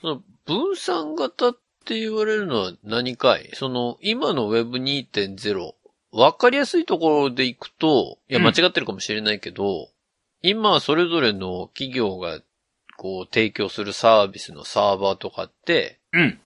[0.00, 1.52] その分散型っ
[1.84, 3.50] て言われるのは何かい？
[3.54, 5.72] その、今の Web2.0、
[6.12, 9.88] わかりやすいところでいくと、いや、うん間違ってるかもしれないけど、
[10.42, 12.40] 今、それぞれの企業が、
[12.96, 16.40] こう、提供するサービスのサーバーとかって、うん。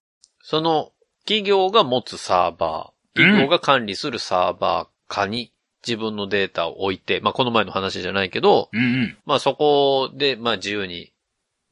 [0.44, 0.92] その、
[1.24, 5.50] 企業が持つサーバー、企業が管理するサーバー化に
[5.86, 9.18] 自分のデータを置いて、まあ、この前の話じゃないけど、うんうん。
[9.24, 11.12] まあそこで、まあ自由に、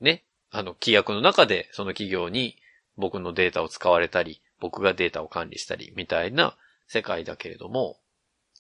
[0.01, 2.57] ね、あの、規約の中でその企業に
[2.97, 6.57] 僕のデータを使われたり、僕がデータを管理したり、みたいな
[6.87, 7.99] 世界だけれども、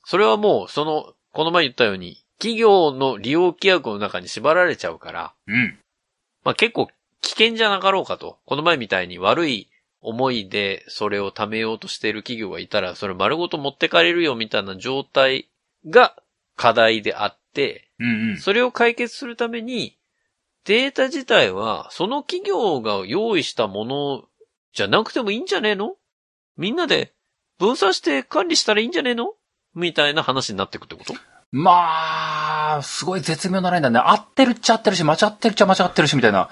[0.04, 5.78] それはもう、その、この前言ったように、企業の利用規約の中に縛られちゃうから、うん。
[6.44, 6.88] まあ結構
[7.22, 8.38] 危険じゃなかろうかと。
[8.44, 9.70] この前みたいに悪い
[10.02, 15.48] 思いでそれを貯めようとしている企業がいたら、それ丸ごと持ってかれるよみたいな状態
[15.88, 16.16] が
[16.56, 18.38] 課題であって、うんうん。
[18.38, 19.96] それを解決するために、
[20.64, 24.24] データ自体は、その企業が用意したもの
[24.72, 25.94] じゃなくてもいいんじゃねえの？
[26.56, 27.12] みんなで
[27.58, 29.34] 分散して管理したらいいんじゃねえの？
[29.74, 31.14] みたいな話になってくってこと？
[31.50, 33.98] まあ、すごい絶妙なラインだね。
[33.98, 36.48] 合ってるっちゃ合ってるし、間違ってるっちゃ間違ってるし、みたいな。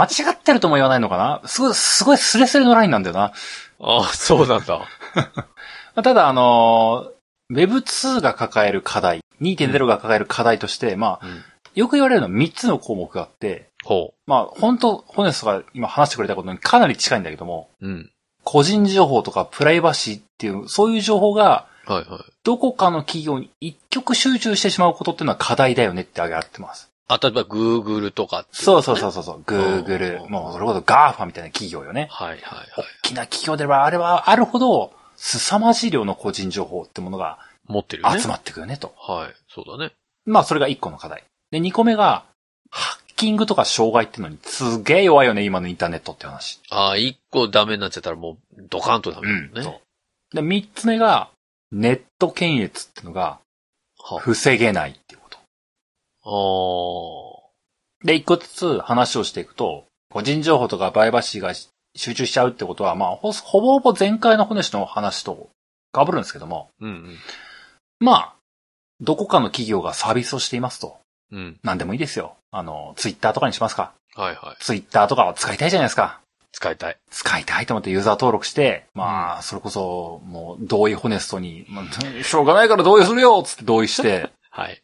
[0.00, 3.32] 間違ってるとも言わないのかなすごい、すごいスレスレのラインなんだよな。
[3.80, 4.78] ああ、そうなんだ。
[5.14, 5.26] ま
[5.96, 11.44] あただ、あのー、Web2 が抱える課題、2.0が抱える課題として、まあ、うん。
[11.74, 17.88] よく言われるのは3つの項目があって、ほまあ、本当ホネストが今話してくれたことにかなり近いんだけども、う。
[17.88, 18.10] うん。
[18.44, 22.32] 個人情報とかプライバシーっていう、そういう情報が、はいはい。
[22.44, 26.91] どこかの企業に一極集中してしまうことっていうのは課題だよねって挙げられてます。
[27.08, 32.08] あ、例えば Google とかっていそうそううそうそうそう、う Google、んもうそれこそ GAFA みたいな企業よね。
[32.10, 32.66] はいはいはい。
[32.76, 38.20] 大きな企業ではあれはあるほど、凄まじい量の個人情報ってものが持ってるよね。
[38.20, 38.94] 集まってくるねと。
[38.98, 39.34] はい。
[39.48, 39.92] そうだね。
[40.24, 41.24] まあそれが一個の課題。
[41.50, 42.24] で、二個目が、
[42.70, 46.60] ハッキングとか障害ってのにすげえ弱いよね、今のインターネットって話。
[46.70, 49.62] ああ、一個ダメになっちゃったらもうドカンとダメだもんね。
[49.62, 49.80] そ
[50.32, 50.36] う。
[50.36, 51.28] で、三つ目が、
[51.70, 53.38] ネット検閲ってのが
[54.02, 55.20] は防げないっていう
[56.22, 57.42] こ
[58.00, 58.04] と。
[58.04, 61.54] あで、一個ずつ話をしていくと、個人情報とかバイバシーが
[61.94, 65.50] 集中しちゃうってことは、まあ、ほほぼほぼ前回の話の話と
[65.94, 66.84] 被るんですけども、ー。
[66.84, 67.16] うん
[68.00, 68.34] まあ、
[69.00, 70.98] どこかの企業がサービスをしていますと。
[71.30, 71.38] うん。
[71.38, 71.56] うん。
[71.62, 72.36] 何でもいいですよ。
[72.50, 73.92] あの、ツイッターとかにしますか。
[74.14, 74.62] はいはい。
[74.62, 76.20] ツイッターとかを使いたいじゃないですか。
[76.52, 76.96] 使いたい。
[77.10, 84.82] 使いたいと思ってユーザー登録して、まあ、それこそ、もう、同意ホネストに、まあ、しょうがないから同意するよつって同意して、 はい。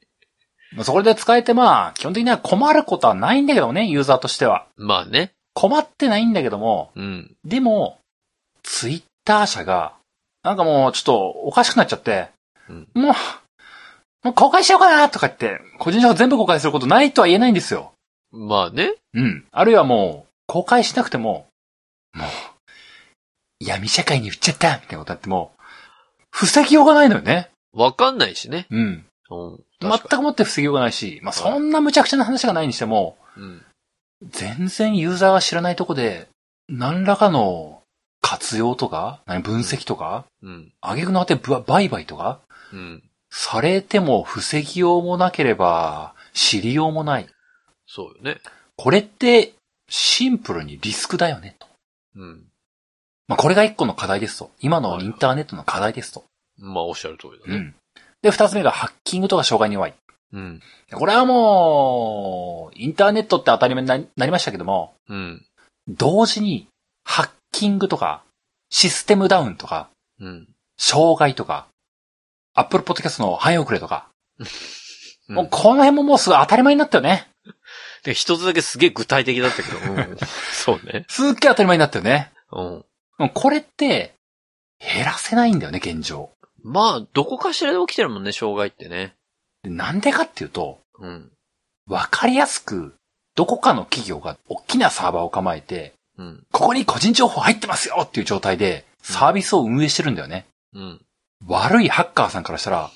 [0.73, 4.67] まあそこで使えてまあ、基本的には困ることはないんだけどね、ユーザーとしては。
[4.77, 5.33] ままあね。
[5.55, 7.37] 困ってないんだけども、うん。
[7.45, 7.99] でも、
[8.63, 9.95] ツイッター社が、
[10.43, 12.29] なんかもうちょっとおかしくなっちゃって、
[12.69, 13.15] うんもう、
[14.25, 17.93] もう公開しようかなとか言って、個人情報全部公開することないとは言えないんですよ。
[18.31, 18.95] まあね。
[19.15, 19.45] うん。
[19.51, 21.47] あるいはもう、公開しなくても、
[22.15, 22.29] もう、
[23.61, 25.53] 闇社会に売っちゃったみたいなことあっても、
[26.31, 27.51] 防ぎようがないのよね。
[27.73, 28.67] わかんないしね。
[28.71, 29.05] うん。
[29.31, 29.65] うん。
[29.81, 33.43] 全くもって防ぎようがないし、まあそんな無茶苦茶な話がないにしても、に。
[33.45, 33.63] うん。
[34.31, 36.29] 全然ユーザーが知らないとこで、
[36.69, 37.83] 何らかの
[38.21, 40.73] 活用とか、何分析とか、うん。
[40.81, 42.41] 挙句の果てぶ売買とか、
[42.73, 43.03] うん。
[43.31, 47.29] されても防ぎようもなければ、知りようもない。
[47.87, 48.41] そうよね。
[48.77, 49.55] これって、
[49.89, 51.67] シンプルにリスクだよね、と。
[52.17, 52.45] うん。
[53.27, 54.51] まあ、これが一個の課題ですと。
[54.61, 56.25] 今のインターネットの課題ですと。
[56.59, 57.57] まあおっしゃる通りだね。
[57.57, 57.75] うん。
[58.23, 59.95] で、二つ目がハッキングとか障害に弱い。
[60.33, 60.61] うん。
[60.93, 65.47] これはもう、インターネットって当たり前にななりましたけども、うん。
[65.89, 66.67] 同時に、
[67.05, 68.23] ハッキングとか、
[68.71, 69.89] システムダウンとか、
[70.21, 70.49] うん。
[70.77, 71.69] 障害とか、
[72.55, 74.47] アップルポッドキャストの反映遅れとか、うん
[75.29, 77.29] もうこの辺ももうすごい当たり前になったよね。
[78.03, 79.93] で、一つだけすげえ具体的だったけど。
[79.93, 80.17] うん。
[80.53, 81.05] そうね。
[81.09, 82.33] すっげえ当たり前になったよね。
[82.51, 83.29] うん。
[83.35, 84.15] これって、
[84.81, 86.31] 減らせないんだよね、現状。
[86.69, 89.15] まあ、どこかしらで起きてるもんね、障害ってね。
[89.63, 91.31] でなんでかっていうと、うん。
[91.89, 92.95] わかりやすく、
[93.35, 96.43] どこかの企業が大きなサーバーを構えて、うん。
[96.53, 100.47] ここに個人情報入ってますよっていう状態で、サービスを運営してるんだよね。
[100.75, 101.01] うん。
[101.47, 102.91] 悪いハッカーさんからしたら、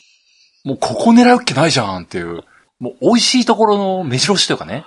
[0.64, 2.44] もうここ狙うっけないじゃんっていう、
[2.78, 4.84] もう美味しいところの目白押しというかね。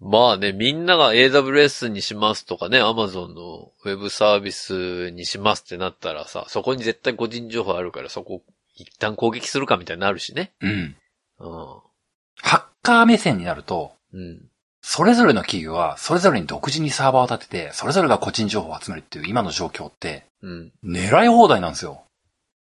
[0.00, 8.42] まあね、みんなが AWS にしますとかね、Amazon のウェブサービスにしますってなったらさ、そこに絶対個人情報あるからそこ
[8.74, 10.52] 一旦攻撃するかみたいになるしね。
[10.62, 10.70] うん。
[10.70, 10.96] うん。
[12.36, 14.40] ハッカー目線になると、うん。
[14.82, 20.72] それぞれの企業は、それぞれに独自にサーバーを立てて、それぞれが個人情報を集めるっていう今の状況って、うん。
[20.82, 22.04] 狙い放題なんですよ。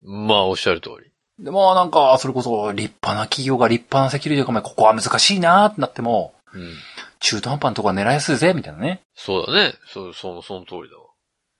[0.03, 1.11] まあ、おっしゃる通り。
[1.42, 6.75] でもなんか、それこそ立派な企業が立派なセキュリティを構え、ここは難しいなーってなっても、うん。
[7.23, 9.01] 中途半端なとこは狙いやすいぜ、みたいなね。
[9.15, 9.75] そうだね。
[9.87, 11.05] そう、そその通りだわ。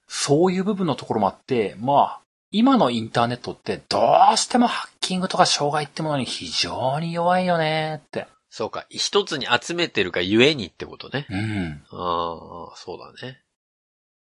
[0.09, 2.21] そういう部分のところもあって、まあ、
[2.51, 3.99] 今のインターネットってど
[4.35, 8.27] うしてもハッキングとか障害ってものに非常に弱いよねって。
[8.51, 8.85] そうか。
[8.91, 11.27] 一つに集めてるがゆえにってことね。
[11.31, 11.83] うん。
[11.91, 13.41] ああ、そうだね。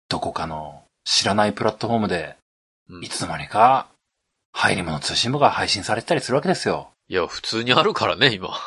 [0.09, 2.35] どこかの知らないプラットフォームで、
[2.89, 3.87] うんいつの間にか、
[4.53, 6.91] 入り物通信部が配信されてたりするわけですよ。
[7.09, 8.57] いや、普通にあるからね、今。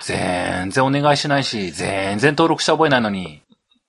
[0.00, 3.42] 全然お願いしないし、全然登録して覚えないのに、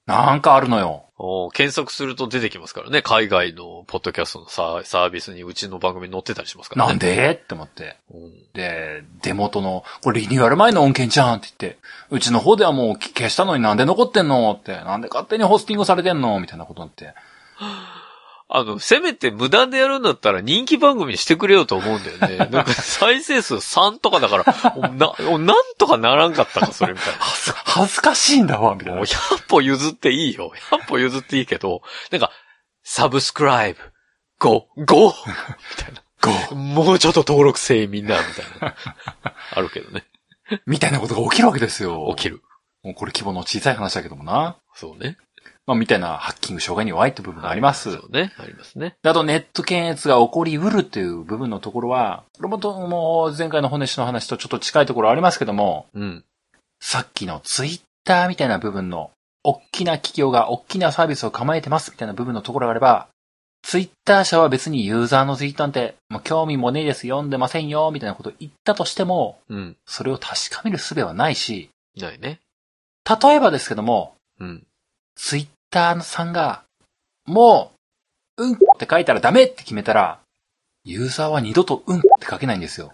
[0.06, 1.06] なんかあるのよ。
[1.24, 3.04] おー検索すると出てきますからね。
[3.04, 6.90] 海外のポッドキャストのササービスにうちの番組載ってたりしますからね。
[6.90, 7.40] なんで？
[7.42, 7.98] って思って。
[8.12, 17.14] うんで、デモとの、これリニューアル前の音源じゃんって言って、うちの方ではもう消したのになんで残ってんのって、なんで勝手にホスティングされてんのみたいなことになって。
[18.54, 22.48] あの、せめて無断でやるんだったら人気番組にしてくれよと思うんだよね。
[22.52, 27.20] なんか再生数3とかだから、おな、おなんとかならんかったか、それみたいな。
[27.20, 29.06] 恥ずかしいんだわ、みたいもうな。
[29.06, 30.52] 100歩譲っていいよ。
[30.70, 32.30] 100歩譲っていいけど、なんか、
[32.84, 33.80] サブスクライブ、
[34.42, 34.86] 5、5!
[34.86, 38.76] ゴーもうちょっと登録せいみんな、みたいな。
[39.52, 40.06] あるけどね。
[40.66, 42.14] みたいなことが起きるわけですよ。
[42.18, 42.42] 起きる。
[42.84, 44.58] もうこれ規模の小さい話だけどもな。
[44.76, 45.18] そうね。
[45.68, 47.92] まあ、みたいなハッキング障害に弱いって部分があります。
[47.92, 48.34] そうね。
[48.38, 48.96] ありますね。
[49.04, 56.24] であとネット検閲が起こりうるっていう部分のところは、これもともう前回の骨師の話とちょっと近いところありますけども、うん。
[56.80, 59.12] さっきのツイッターみたいな部分の、
[59.44, 63.08] 大きな企業が大きなサービスを構えてますみたいな部分のところがあれば、
[63.64, 69.78] ツイッター社は別にユーザーのツイートなんて、もう興味もねえです、読んでませんよ、みたいなことを言ったとしても、うん。
[69.86, 72.40] それを確かめる術はないし、ないね。
[73.08, 74.64] 例えばですけども、うん。
[75.16, 76.64] ツイッターさんが、
[77.26, 77.74] も
[78.38, 80.20] う、うんって書いたらダメって決めたら、
[80.84, 82.94] ユーザーは二度とうんって書けないんですよ。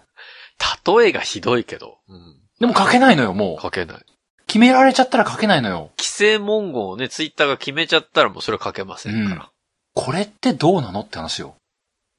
[0.86, 1.98] 例えがひどいけど。
[2.08, 2.36] うん。
[2.60, 3.62] でも書けないのよ、もう。
[3.62, 4.04] 書けない。
[4.46, 5.90] 決められちゃったら書けないのよ。
[5.96, 9.50] 規制文言をね、ツイッターが決めちゃったらもうそれ書けませんから。
[9.94, 11.54] これってどうなのって話よ。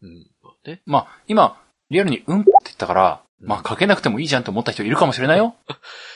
[0.02, 0.28] うん。
[0.42, 0.82] まあね。
[0.86, 5.56] まあ、今、リアルにうんって言ったから、うんまあ書けなくてもいいじゃんって思った人いるかもしれないよ。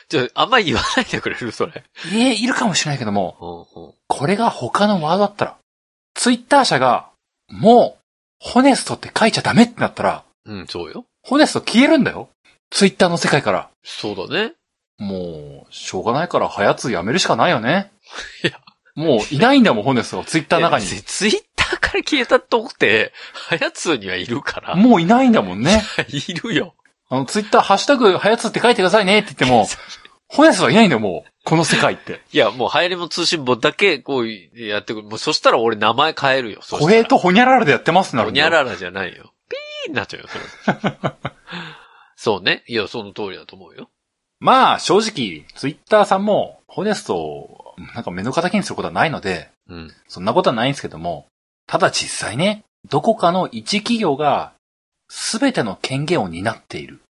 [0.10, 1.84] じゃあ、あんまり言わないでくれる それ。
[2.12, 3.96] いえ、いるかもしれないけども。
[4.08, 5.58] これが他のワードだったら、
[6.14, 7.10] ツイッター社が、
[7.50, 8.04] もう、
[8.40, 11.06] ホネストって書いちゃダメってなったら、うん、そうよ。
[11.24, 12.30] ホネスト消えるんだよ。
[12.70, 13.70] ツイッターの世界から。
[13.84, 14.54] そうだね。
[14.98, 17.92] もう、しょうがないから、はやつやめるしかないよね。
[18.44, 18.60] いや。
[18.96, 20.26] もう、いないんだもん、ホネストが。
[20.26, 21.02] ツイッターの中にえ。
[21.02, 24.76] ツイッターから消えたとこって、はやつにはいるから。
[24.76, 25.82] もういないんだもんね。
[26.10, 26.76] いるよ。
[27.14, 29.68] あの、ツイッター、ハッシュタグ、はやつって書いてくださいねって言っても、
[30.30, 31.30] ホネストはいないんだよ、もう。
[31.46, 32.22] この世界って。
[32.32, 35.08] いや、もう、流行りも通信簿だけ、こう、やってくる。
[35.08, 36.62] もう、そしたら俺名前変えるよ。
[36.62, 39.32] そしたらホエとホニャララでやってますなるんだよほにゃららじゃないよ。
[39.48, 41.12] ピーになっちゃうよ、それ。
[42.18, 42.64] そうね。
[42.66, 43.92] いや、その通りだと思うよ。
[44.40, 49.94] まあ、正直、ツイッターさんも、ホネストを、なんか目の敵にすることはないので、うん。
[50.08, 51.28] そんなことはないんですけども、
[51.68, 54.54] ただ実際ね、どこかの一企業が、
[55.10, 57.03] すべての権限を担っている。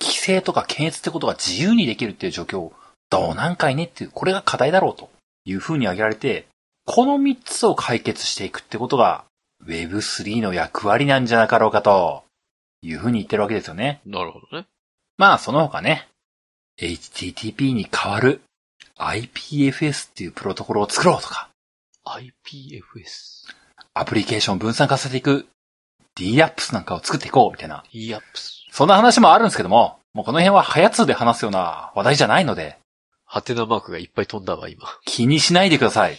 [0.00, 2.72] 規制とか検閲ってことが自由にできるっていう状況を、
[3.10, 5.10] どうなんかいねっていう、これが課題だろうと
[5.44, 6.46] いうふうに挙げられて、
[6.86, 9.24] この三つを解決していくってことが、
[9.66, 12.24] Web3 の役割なんじゃなかろうかと、
[12.82, 14.00] いうふうに言ってるわけですよね。
[14.06, 14.66] なるほどね。
[15.18, 16.08] まあ、その他ね、
[16.78, 18.40] HTTP に代わる
[18.96, 21.50] IPFS っていうプロトコルを作ろうとか、
[22.06, 23.52] IPFS。
[23.92, 25.46] アプリケーションを分散化させていく
[26.16, 28.59] DApps なんかを作っていこうみたいな、EAPS。
[28.70, 32.78] そんな話もあるんですけども、もうこの辺はハヤツで話すような話題じゃないので、
[33.24, 34.86] ハテナマークがいっぱい飛んだわ、今。
[35.04, 36.18] 気にしないでください。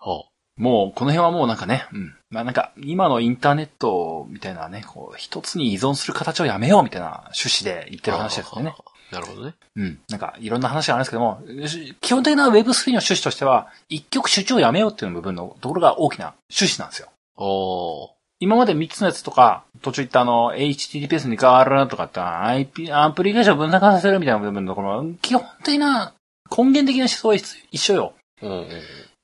[0.00, 0.24] は
[0.56, 2.14] もう、この辺はもうなんかね、うん。
[2.30, 8.74] まあなんか、今のインターネットみたいなね、こう、一つに依存する形をやめようみたいな趣旨で言ってる話ですよね。。
[9.12, 9.54] なるほどね。
[9.76, 10.00] うん。
[10.08, 12.54] なんか、いろんな話があるんですけども、し基本的な Web3 の
[12.92, 17.08] 趣旨としては、一極主張をやめようっていう部分のところが大きな趣旨なんですよ。
[17.36, 18.10] おー。
[18.40, 26.14] 今まで3つのやつとか、途中言ったあの、HTTPS に変わるとかって IP、アプリケーションを分散化させるみたいな部分のところ、基本的な、
[26.50, 28.14] 根源的な思想は一一緒よ。
[28.42, 28.68] うんうん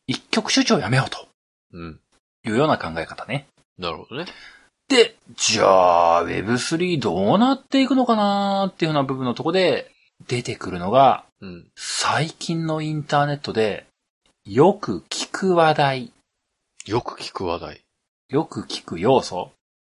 [0.08, 1.28] 一極主張をやめようと
[1.72, 1.80] うん。
[1.80, 2.00] うん。
[2.44, 3.46] いうような考え方ね。
[3.78, 4.26] なるほどね。
[4.88, 9.90] で、じゃあ、Web3 どうなっていくのかなっていうような部分のところで
[10.26, 11.66] 出てくるのが、うん。
[11.76, 13.86] 最近のインターネットで
[14.44, 16.12] よく聞く話題、
[16.84, 17.80] よく聞く話題。
[18.28, 19.52] よく聞く要素。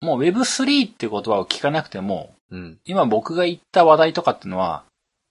[0.03, 2.79] もう Web3 っていう言葉を聞かなくても、うん。
[2.85, 4.85] 今僕が言った話題とかっていうのは、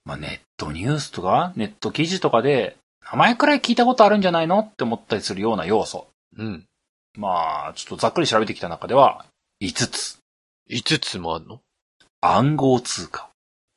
[0.04, 2.76] まあ、ネットニュースとか、ネット記事とかで、
[3.12, 6.08] 名前くらい聞いたことあるんじゃないのって思ったりするような要素。
[6.36, 6.64] うん。
[7.14, 9.26] まあ、ちょっとざっくり調べてきた中では、
[9.60, 10.18] 5つ。
[10.70, 11.60] 5つもあんの？
[12.20, 13.28] 暗号通貨。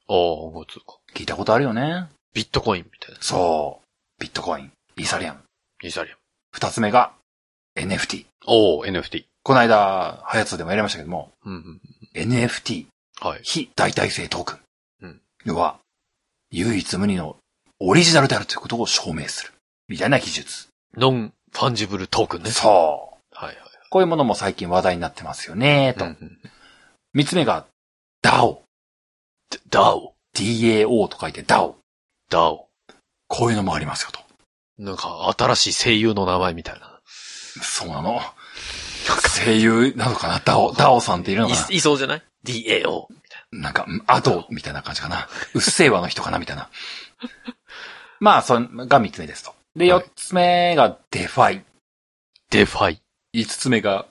[0.07, 0.97] ああ、暗号通貨。
[1.13, 2.07] 聞いたことあるよね。
[2.33, 3.17] ビットコインみたいな。
[3.21, 4.21] そう。
[4.21, 5.39] ビットコイン、イーサリアム。
[5.83, 6.19] イーサリアム。
[6.53, 7.11] 二つ目が
[7.75, 8.25] NFT。
[8.45, 9.25] おお NFT。
[9.45, 11.81] この間、ハヤツでもやりましたけども、うんうん。
[12.15, 12.87] NFT、
[13.21, 13.41] はい。
[13.43, 14.59] 非代替性トークン。
[15.03, 15.77] うん要は、
[16.49, 17.37] 唯一無二の
[17.79, 19.51] オリジナルであるということを証明する。
[19.87, 20.69] みたいな技術。
[20.97, 22.49] non-fungible token ね。
[22.49, 23.35] そう。
[23.35, 23.55] はいはい。
[23.91, 26.05] こういうものも最近話題になってますよね、と。
[26.05, 26.39] うんうん
[27.13, 27.67] 三つ目が
[28.23, 28.61] DAO。
[29.69, 30.15] ダオ。
[30.35, 31.75] DAO と書いて DAO。
[32.31, 32.67] ダオ。
[33.27, 34.19] こういうのもありますよと。
[34.79, 36.99] なんか、新しい声優の名前みたいな。
[37.61, 38.19] そうなの。
[39.13, 43.07] 声優なのかな ?DAO、DAO さんっているのかい、いそうじゃない ?DAO。
[43.51, 45.27] ななんか、アドみたいな感じかな？
[45.53, 46.39] うっせぇわの人かな？
[46.39, 46.69] みたいな。
[48.19, 49.53] まあ、それが三つ目ですと。
[49.75, 51.57] で、はい四つ目が DeFi。
[51.57, 51.61] な。
[52.49, 53.01] DeFi。
[53.33, 54.05] 五つ目が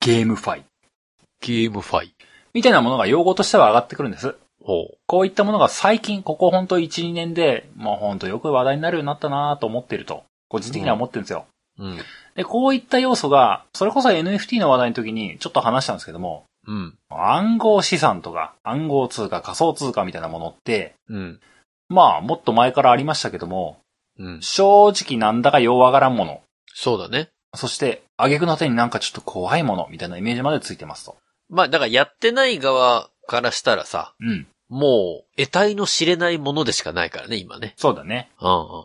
[0.00, 2.14] GameFi。GameFi。
[2.54, 4.34] みたいなものが用語としては上がってくるんです。
[4.64, 4.98] ほう。
[5.06, 10.24] こういったものが最近、ここほんと1、2年で、もうほんとよく話題になるようになったなと思っていると。
[10.48, 11.46] 個人的には思ってるんですよ。
[11.78, 11.98] うん。
[12.34, 16.94] で、こういった要素が、それこそ NFT の話題の時にちょっと話したんですけども、うん。
[17.10, 21.40] 暗号資産とか暗号通貨、仮想通貨みたいなものって、うん。
[21.88, 23.78] まあ、もっと前からありましたけども、
[24.18, 24.42] うん。
[24.42, 26.42] 正直なんだかようわからんもの。
[26.74, 27.28] そうだね。
[27.54, 31.16] そして、挙句の手になんかちょっと怖いものみたいなイメージまでついてますと。
[31.50, 34.46] まあ、だからやってない側からしたらさ、うん。
[34.68, 37.74] もう、得体の知れないものでしかないからね、今ね。
[37.76, 38.30] そうだね。
[38.40, 38.84] うんうんうん。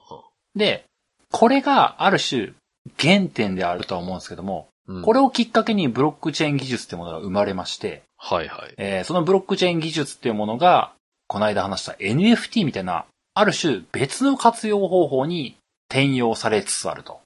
[0.55, 0.83] で、
[1.31, 2.53] これがある種、
[2.99, 8.73] 原点であるとは思うんですけども、うんこれをきっかけにブロックチェーン技術ってものが生まれまして、はいはい。
[8.77, 10.93] えーそのブロックチェーン技術っていうものが、
[11.27, 15.57] この間話した NFT みたいな、ある種別の活用方法に
[15.89, 17.19] 転用されつつあると。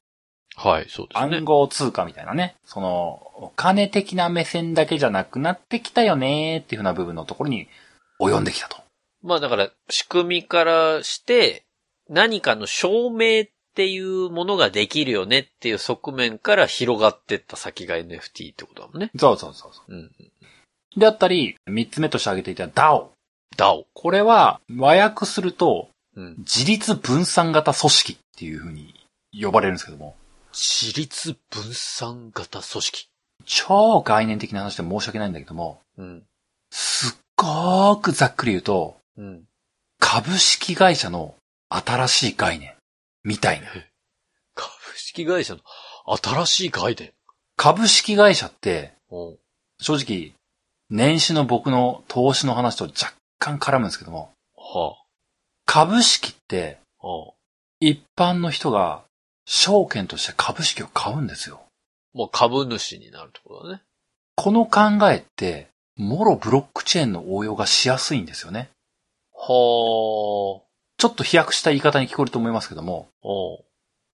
[0.55, 1.45] はい、そうですね暗。
[1.45, 7.67] 号通貨みたいなね、その、お金的な目線だけじゃなくなってきたよねっていうふうな部分のところに
[8.19, 8.77] 及んできたと。
[9.23, 11.63] まあだから、仕組みからして、
[12.09, 19.11] 何かの証明っていうものができるよねっていう側面から広がってった先が NFT ってことだもんね。
[19.17, 20.11] そうそうそうそうん。
[20.19, 20.99] う。
[20.99, 23.07] であったり、三つ目として挙げていた DAO。
[23.55, 23.85] DAO。
[23.93, 26.35] これは、和訳すると、うん。
[26.39, 28.93] 自立分散型組織っていうふうに
[29.41, 30.17] 呼ばれるんですけども、
[30.51, 33.07] 自立分散型組織。
[33.45, 36.23] 超概念的な話で申し訳ないんだけども、うん。
[36.71, 39.43] すっごーくざっくり言うと、うん。
[39.99, 41.35] 株式会社の
[41.69, 42.73] 新しい概念
[43.23, 43.67] みたいな。
[44.55, 45.61] 株式会社の
[46.05, 47.13] 新しい概念。
[47.55, 49.37] 株式会社って、うん。
[49.79, 50.33] 正直、
[50.89, 54.95] 年始の僕の投資の話と若干絡むんですけども、は
[55.65, 57.07] 株式ってあ。
[57.07, 57.33] はあ。
[57.79, 59.03] 一般の人が
[59.45, 61.61] 証券として株式を買うんですよ。
[62.13, 63.81] もう株主になるってことだね。
[64.35, 68.69] この考えって、もろブロックチェーンの応用がしやすいんですよね。
[69.33, 70.61] は
[71.01, 73.09] ちょっと飛躍した言い方に聞こえると思いますけども。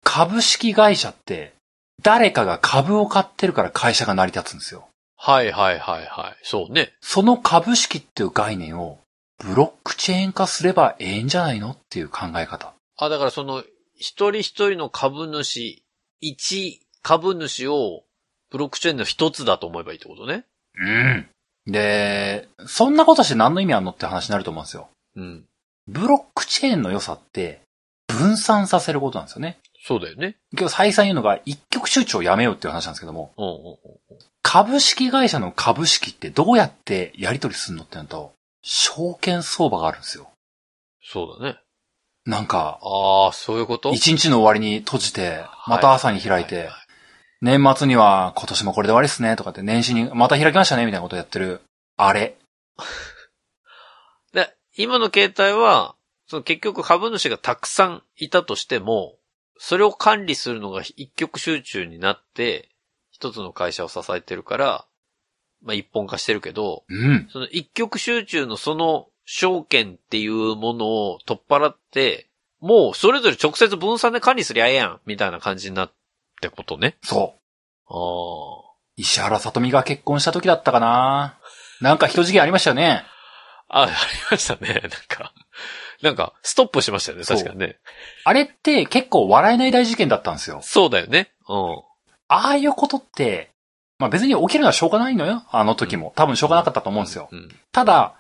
[0.03, 1.55] 株式会社って、
[2.03, 4.87] 誰かが株を買ってるから会社が成り立つんですよ。
[5.17, 6.41] はいはいはいはい。
[6.43, 6.93] そうね。
[7.01, 8.99] その株式っていう概念を、
[9.39, 12.75] ブロックチェーン化すればええんじゃないのっていう考え方。
[12.99, 13.65] あ、だからその、
[13.97, 15.83] 一人一人の株主、
[16.21, 18.03] 一株主を、
[18.51, 20.45] ブロックチェーンの一つだと思えばいいってことね。
[20.75, 21.29] うん。
[21.67, 24.91] で、そんなことして何の意味あんのって話になると思うんですよ。
[25.17, 25.47] うん。
[25.87, 27.61] ブロックチェーンの良さって、
[28.07, 29.59] 分散させることなんですよね。
[29.87, 30.37] そうだよね。
[30.53, 34.19] 今日再三言うのが、一極集中をやめようっていう話なんですけども、うんうんうん。
[34.43, 38.33] 株式会社の株式ってどうやってやり取りするのってなると、
[38.63, 40.29] 証券相場があるんですよ。
[41.03, 41.59] そうだね。
[42.25, 43.93] なんか、ああ、そういうこと？
[43.93, 46.71] 一日の終わりに閉じて、また朝に開いて、
[47.43, 51.61] 年末には今年もこれで終わりっすねとかって年始にまた開きましたねみたいなことをやってる、
[51.99, 52.37] あれ。
[54.77, 55.95] で、今の形態は、
[56.27, 59.17] その結局株主がたくさんいたとしても、
[59.59, 62.71] それを管理するのが一極集中になって、
[63.11, 64.87] 一つの会社を支えてるから、
[65.63, 67.29] まあ一本化してるけど、うん。
[67.31, 72.29] その一極集中のその証券っていうものを取っ払って、
[72.61, 75.93] もうそれぞれ直接分散で管理すりゃええやん、みたいな感じになっ
[76.41, 76.97] てことね。
[77.03, 77.37] そ
[77.89, 77.95] う。
[77.95, 78.75] ああ。
[78.97, 81.39] 石原さとみが結婚した時だったかな
[81.81, 83.05] なんか人事件ありましたよね。
[83.75, 83.93] あ、あり
[84.31, 84.81] ましたね。
[84.83, 85.33] なんか、
[86.01, 87.77] なんか、ストップしましたよね、確かにね。
[88.25, 90.61] あれって結構笑えない大事件だったんですよ。
[90.63, 91.33] そうだよね。
[91.49, 91.83] うん。
[92.29, 93.51] ああいうことって、
[93.99, 95.45] まあ別に起きるのはしょうがないのよ。
[95.51, 96.13] あの時も。
[96.15, 97.29] 多分しょうがなかったと思うんですよ。
[97.33, 97.49] うん。
[97.73, 98.15] ただ、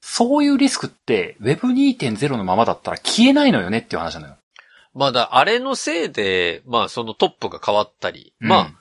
[0.00, 4.36] そういうリスクって Web2.0 のままだったら消えないのよねっていう話なのよ。
[4.94, 8.72] まあだ、あれのせいで、まあそのトップが変わったり、うんまあ、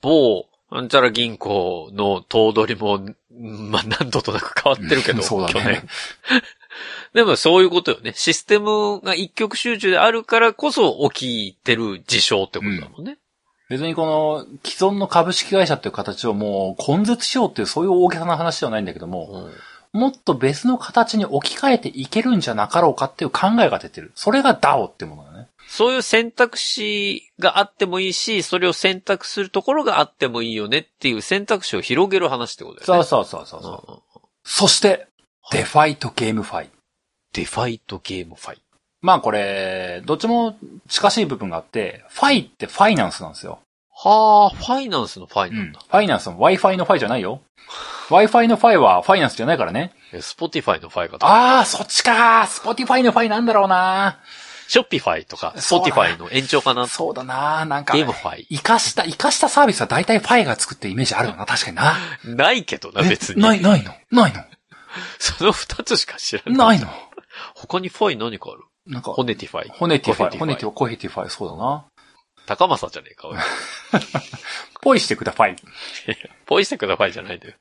[0.00, 2.98] 某、なんちゃら銀行の頭取りも、
[3.70, 5.84] まあ何度となく変わってるけど、 そうだ去年ね。
[7.12, 8.14] でもそういうことよね。
[8.16, 13.18] システムが一極集中であるからこそ起きてる事象ってことだもんね。
[13.68, 19.52] 別にこの既存の株式会社っていう形をもう根絶しようっていうそういう大げさな話ではないんだけども、うん
[19.92, 24.12] もっと別の形に置き換えていけるんじゃなかろうかっていう考えが出てる。
[24.14, 25.48] それが DAO ってものだね。
[25.72, 33.04] そういう選択肢があってもいいし、それを選択するところがあってもいいよねっていう選択肢を広げる話ってことだよね。
[33.04, 33.72] そうそうそうそうそう。
[33.88, 34.00] うんうん
[34.44, 35.06] そして、
[35.52, 38.58] DeFi と GameFi。DeFi と GameFi。
[39.00, 40.56] まあこれ、どっちも
[40.88, 43.60] 近しい部分があって、ファイってファイナンスなんですよ。
[43.94, 45.80] はあ、ファイナンスのファイうんなんだ。。
[45.80, 47.40] ファイナンスの Wi-Fi のファイじゃないよ。
[48.08, 49.92] Wi-Fi のファイはファイナンスじゃないからね。
[50.12, 51.58] え Spotify のファイかとか。
[51.60, 52.46] あー、そっちかー。
[52.46, 54.18] Spotify のファイなんだろうな
[54.68, 56.86] ショッピファイとか、ス そうだポティファイの延長かな。
[56.86, 58.46] そうだななんか、ゲームファイ。
[58.50, 61.46] 生かした、生かしたサービスは大体ファイが作ってイメージあるよな。
[61.46, 61.96] 確かにな。
[62.24, 63.42] ないけどな、え別に。
[63.42, 63.94] ない、ないの？
[64.10, 64.44] ないの？
[65.18, 66.56] その二つしか知らない。
[66.56, 66.88] ないの？
[67.54, 68.64] 他にファイ何かある？
[68.86, 69.70] なんか、ホネティファイ。
[69.70, 71.86] ホネティファイ、ホネティファイ、コヘティファイ、そうだな。
[72.46, 73.30] 高政じゃねえか。
[74.82, 75.56] ポイしてください。
[76.46, 77.54] ポイしてくだファイじゃないんだよ。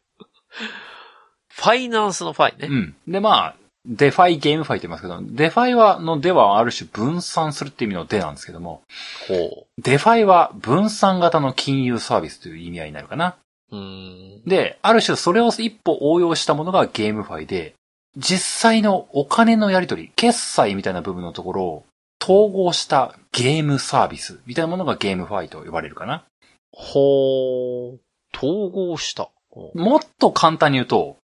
[1.49, 2.67] ファイナンスのファイね。
[2.67, 2.95] うん。
[3.07, 8.81] で、まあ、DeFi、GameFi って言いますけど、 DeFi は、のではある種分散するっていう意味のでなんですけども、
[9.27, 13.37] ほ DeFi は分散型の金融サービスという意味合いになるかな。
[13.71, 13.77] う。
[13.77, 14.41] ん。
[14.45, 17.73] で、ある種それを一歩応用したものが GameFi で、
[18.17, 21.85] 実際のお金のやり取り、決済みたいな部分のところを
[22.21, 26.23] 統合したゲームサービスみたいなものが GameFi と呼ばれるかな。
[26.71, 27.97] ほー。
[28.33, 29.29] 統合した。
[29.73, 31.20] もっと簡単に言うと、うん。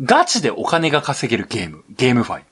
[0.00, 2.44] ガチでお金が稼げるゲーム、ゲームファイ。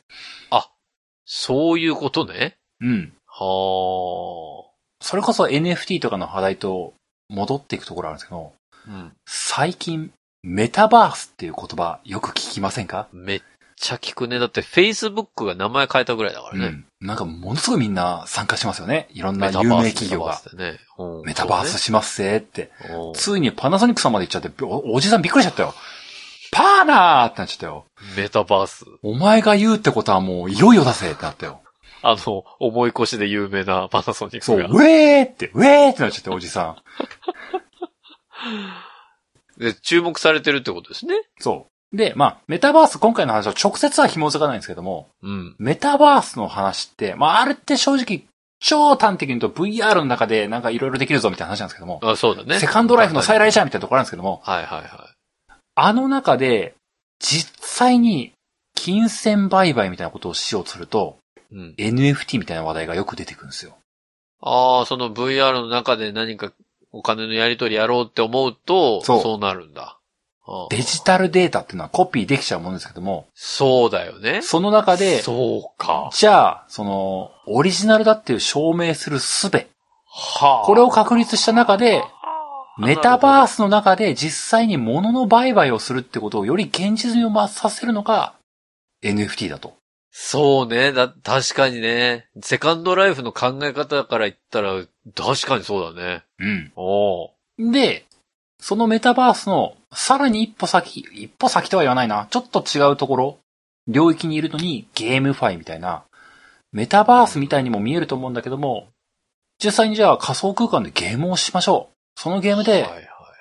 [1.29, 2.57] そういうことね。
[2.81, 3.13] うん。
[3.27, 4.65] は
[5.01, 6.95] それこそ NFT とかの話題と
[7.29, 8.93] 戻っていくところあるんですけど、ー。
[8.93, 9.13] うん。
[9.27, 10.13] 最近、
[10.45, 13.09] メタバースっていう言葉よく聞きませんか？
[13.13, 13.43] めっ
[13.75, 14.39] ちゃ聞くね。
[14.39, 16.67] だって Facebook が名前変えたぐらいだからね。
[16.67, 16.87] うん。
[17.01, 19.09] なんかものすごいみんな参加しますよね。
[19.11, 20.41] いろんな有名企業が。
[20.45, 20.79] メタバースでね。
[20.99, 22.71] うんメタバースしますぜって。
[23.15, 25.75] ついにパナソニックさんまで行っちゃって、おおじさんびっくりしちゃったよ。
[26.53, 27.87] パーナーってなっちゃったよ。
[28.01, 28.85] うんメタバース。
[29.03, 31.63] お前が言うってことはもういよいよだぜってなったよ。
[32.03, 34.59] あの、思い越しで有名なパナソニッそう。
[34.59, 36.77] ウェーって、ウェーってなっちゃって、おじさん。
[39.59, 41.15] で、注目されてるってことですね。
[41.41, 41.97] そう。
[41.97, 45.57] で、まあ、メタバース、今回の話は直接は紐づかないんですけども、うん。
[45.59, 48.25] メタバースの話って、まあ、あれって正直、
[48.61, 52.59] 超端的に言うと VR の中でなんかいろいろできるぞみたいな話なんですけども、あ、そうだね。
[52.59, 55.11] セカンドライフの再来じゃんみたいなところなんですけども、はいはいは
[55.77, 56.75] あの中で、
[57.21, 58.33] 実際に
[58.75, 61.19] 金銭売買みたいなことをしようとすると、
[61.53, 61.55] い。
[61.55, 61.75] うん。
[61.79, 63.77] NFT みたいな話題がよく出てくるんですよ。
[64.41, 66.53] ああ、その VR の中で何か
[66.93, 69.99] お金のやり取りやろうって思うと、そうそうなるんだ。
[70.71, 74.43] デジタルデータっていうのはコピーできちゃうものですけども、そうだよね。
[74.43, 76.09] その中で、そうか。
[76.13, 79.51] じゃあ、その、オリジナルだっていう証明する術、
[80.09, 80.65] はあ。
[80.65, 82.03] これを確立した中で、
[82.79, 83.57] メタバース。
[83.57, 88.35] スの中で実際に物の売買をするってことをより現実味を増させるのが
[89.03, 89.75] NFT だと。
[90.19, 90.93] そうね。
[90.93, 92.27] だ、確かにね。
[92.41, 94.83] セカンドライフの考え方から言ったら、
[95.15, 96.23] 確かにそうだね。
[96.39, 96.73] うん。
[96.75, 98.07] おーで、
[98.59, 102.29] そのメタバースのさらに一歩先、一歩先とは言わないな。
[102.31, 103.39] ちょっと違うところ、
[103.89, 106.05] 領域にいるのにゲームファイみたいな、
[106.73, 108.89] メタバースみたいにも見えると思うんだけども、
[109.63, 111.96] 実際にじゃあ仮想空間でゲームをしましょう。
[112.17, 112.87] そのゲームで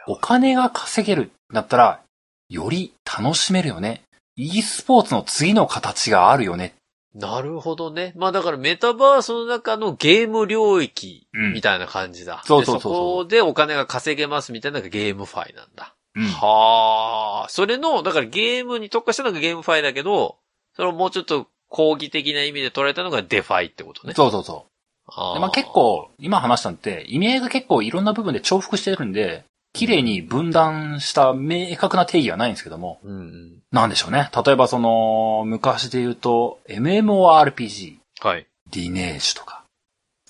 [0.07, 2.01] お金が稼げるだったら、
[2.49, 4.03] より楽しめるよね。
[4.35, 6.75] e スポーツの次の形があるよね。
[7.15, 8.11] なるほどね。
[8.17, 12.43] まあだからメタバースの中のゲーム領域うんみたいな感じだ。
[12.45, 15.95] そうそうそうそうでそこでお金が稼げますみたいなのがゲームファイなんだ。
[16.15, 17.49] うんはあ。
[17.49, 20.37] それの、だからゲームに特化したのがゲームファイだけど、
[20.75, 24.13] それをもうちょっと広義的な意味で捉えたのが DeFi ってことね。
[24.13, 24.71] そうそうそう。
[25.07, 33.53] でまあ、結、構、今話したのって、意味合いが結構いろんな部分で重複してるんで、綺麗に分断した明確な定義はないんですけども、うんうん。
[33.71, 34.31] なんでしょうね。
[34.45, 38.47] 例えばその、昔で言うと、MMORPG、はい。
[38.71, 39.63] リネージュとか、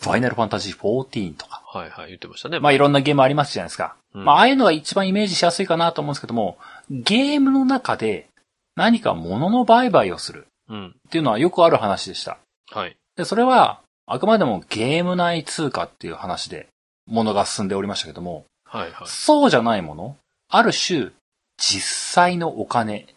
[0.02, 2.60] ファイナルファンタジー14とか、はいはい、言ってましたね。
[2.60, 3.96] まあいろんなゲームありますじゃないですか。
[4.14, 6.58] うんまあああいうのが一番イメージしやすいかなと思うんですけども、
[6.90, 8.28] ゲームの中で
[8.76, 10.88] 何か物の売買をするうん。
[11.08, 12.38] っていうのはよくある話でした。
[12.72, 12.98] はい。
[13.16, 16.68] で、それは、あくまでもゲーム内通貨っていう話で、
[17.08, 19.08] 物が進んでおりましたけども、はいはい。
[19.08, 20.18] そうじゃないもの、
[20.50, 21.12] ある種、
[21.58, 23.08] 実際のお金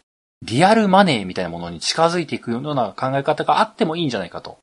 [0.41, 4.57] リアルマネーみたいなものに近づいていくような考え方があってもいいんじゃないかと。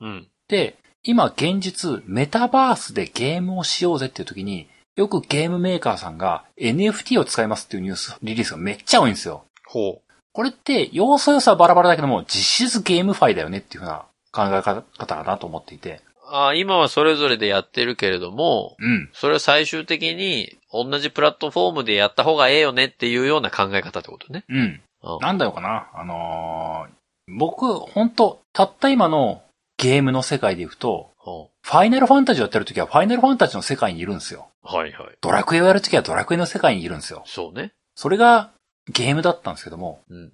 [0.00, 0.26] うん。
[0.48, 9.44] で、今現実、メタバースでゲームをしようぜっていう時に、よくゲームメーカーさんが NFT を使いますっていうニュース、リリースがめっちゃ多いんですよ。
[9.66, 10.00] ほ
[10.32, 14.06] これって、要素要素はバラバラだけども、実質ゲームファイだよねっていうふうな
[14.38, 16.00] 考え方だなと思っていて。
[16.30, 16.34] う。
[16.34, 19.10] あ今はそれぞれでやってるけれども、うん。
[19.12, 24.44] それを最終的に同じプラットフォームでやった方がええよねっていうような考え方ってことね。
[24.48, 24.58] うん。
[24.58, 24.80] うん
[25.20, 25.88] なんだよかな。
[25.94, 29.42] あのー僕、本当たった今の
[29.76, 34.48] ゲームの世界でいくと、ほファイナルファンタジーをやってる時はファイナルファンタジーの世界にいるんですよ。
[34.64, 35.18] うはいはい。
[35.20, 37.22] ドラクエをやる時はドラクエの世界にいるんですよ。
[37.26, 37.72] そうね。
[37.94, 38.50] それが
[38.90, 40.32] ゲームだったんですけども、うん。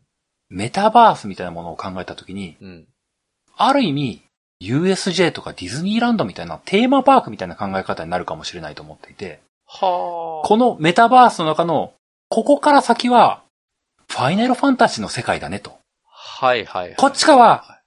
[0.49, 2.87] メタバースみたいなものを考えた時に、うん。
[3.57, 4.23] ある意味、
[4.61, 10.47] USJ とかディズニーランドみたいなテーマパークみたいな考え方になるかもしれないと思っていて、はあ。
[10.47, 11.93] このメタバースの中の、
[12.29, 13.43] ここから先は、
[14.09, 15.79] ファイナルファンタジーの世界だねと。
[16.05, 16.97] はいはいはい。
[16.97, 17.81] こっち側は、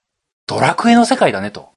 [0.45, 1.69] ドラクエの世界だねと。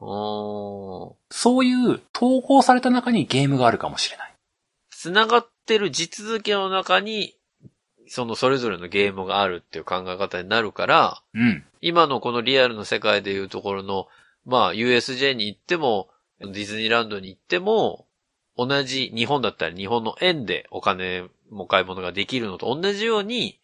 [0.00, 1.14] うーん。
[1.30, 4.32] そういう投稿された中にゲームがあるかもしれない。
[4.90, 7.34] 繋がってる地続きの中に、
[8.08, 11.64] そのそれぞれのゲームがあるっていう考え方になるから、うん。
[11.80, 14.08] 今のこのリアルの世界でいうところの、
[14.44, 16.08] まあ USJ に行っても、
[16.40, 18.06] ディズニーランドに行っても、
[18.56, 23.58] 同じ日本だったら日本の円でお金も買い物ができるのと同じように、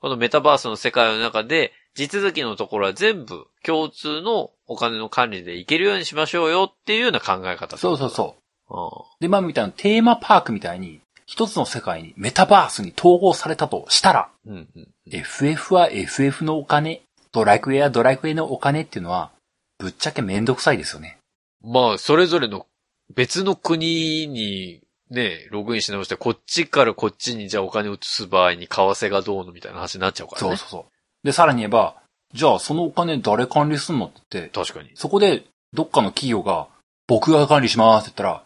[0.00, 7.78] このメタバースの世界の中で、地続きのところは全部共通のお金の管理でいけるようにしましょうよっていうような考え方。
[7.78, 8.36] そうそうそ
[8.68, 8.74] う。
[8.74, 8.76] う。
[9.20, 14.52] で、まあみたいなテーマパークみたいに、一つの世界にメタバースに統合されたとしたら、うん。
[14.52, 14.88] うんうん。
[15.10, 17.02] FF は FF のお金、
[17.32, 19.32] ドラクエはドラクエのお金っていうのは、
[19.78, 21.18] ぶっちゃけめんどくさいですよね。
[21.62, 22.66] まあ、それぞれの
[23.14, 30.48] 別の国にね、ログインし直して、こっちからこっちにじゃあお金を移す場合に為替がどうのみたいな話になっちゃうからね。
[30.48, 31.26] そうそうそう。
[31.26, 31.96] で、さらに言えば、
[32.34, 34.90] じゃあそのお金誰管理すんのって言って、確かに。
[34.94, 36.68] そこでどっかの企業が、
[37.06, 38.45] 僕が管理しますって言ったら、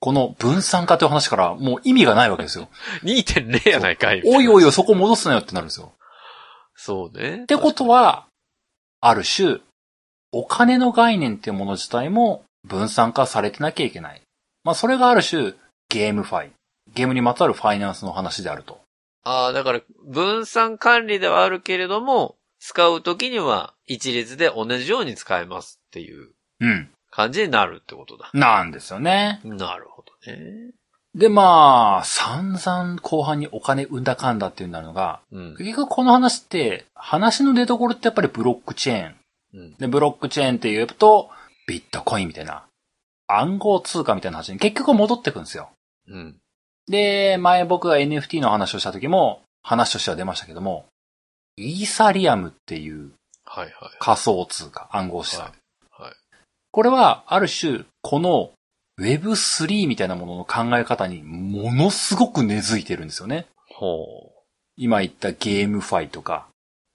[0.00, 2.68] この分散化という話からもう意味がないわけですよ。
[3.02, 4.22] 2.0やないかい。
[4.24, 5.92] おいおいおい、そこ戻すなよってなるんですよ。
[6.74, 7.42] そうね。
[7.42, 8.26] ってことは、
[9.02, 9.58] ある種、
[10.32, 14.22] お金の概念っていうもの自体も分散化されてなきゃいけない。
[14.64, 15.52] まあそれがある種、
[15.90, 16.50] ゲームファイ。
[16.94, 18.80] ゲームにまつわるファイナンスの話であると。
[19.24, 26.30] ああ、だから、分散管理ではあるけれども、使うときには一律で同じように使えますっていう
[26.60, 26.90] うん。
[27.22, 28.30] 感じになるってことだ。
[28.34, 29.40] なんですよね。
[29.44, 30.72] なるほどね。
[31.14, 35.56] で、まあ、散々後半にお金生んだかんだっていうなるのが、うん。
[35.56, 39.14] 結局この話って、話の出所ってやっぱりブロックチェーン。
[39.54, 39.74] うん。
[39.74, 41.30] で、ブロックチェーンって言うと、
[41.66, 42.64] ビットコインみたいな、
[43.26, 45.70] 暗号通貨みたいな話に結局戻ってくんですよ。
[46.08, 46.36] うん。
[46.88, 50.86] で、前僕が NFT の話をした時も、話としては出ましたけども、
[51.56, 53.10] イーサリアムっていう。
[53.98, 55.46] 仮想通貨、暗号資産。
[55.46, 55.50] はい。
[55.50, 55.59] はい。
[56.72, 58.52] これは、ある種、この
[59.00, 63.46] Web3 みたいなものの考え方にものすごく根付いてるんですよね。
[63.66, 64.32] ほ
[64.76, 66.46] 今言ったゲームファイとか、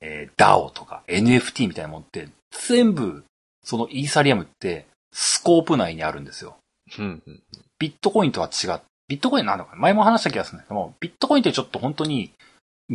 [0.02, 2.30] えー DAO とか NFT みたいなものって、
[2.68, 3.24] 全部、
[3.64, 6.58] そのイーサリアムって、スコープ内にあるんですよ。
[6.98, 7.02] う。
[7.02, 7.24] うん。
[7.26, 7.42] うん。
[7.80, 8.82] ビットコインとは違う。
[9.08, 12.32] ビットコインなんだかな前も話した気がするんだけども、ビットコインってちょっと本当に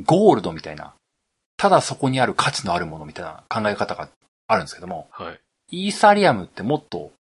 [0.04, 0.94] ゴールドみたいな、
[1.56, 4.08] ただそこにある価値のあるものみたいな考え方が
[4.46, 5.40] あるんですけども、はい。
[5.70, 7.12] イーサリアムってもっと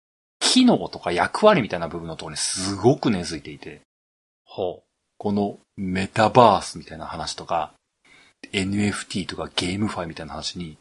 [0.41, 3.81] 機能とか役割みたいな部分のところにすごく根付いていて、
[4.45, 4.83] ほ
[5.19, 7.73] このメタバースみたいな話とか、
[8.53, 10.79] NFT とかゲームファイみたいな話に、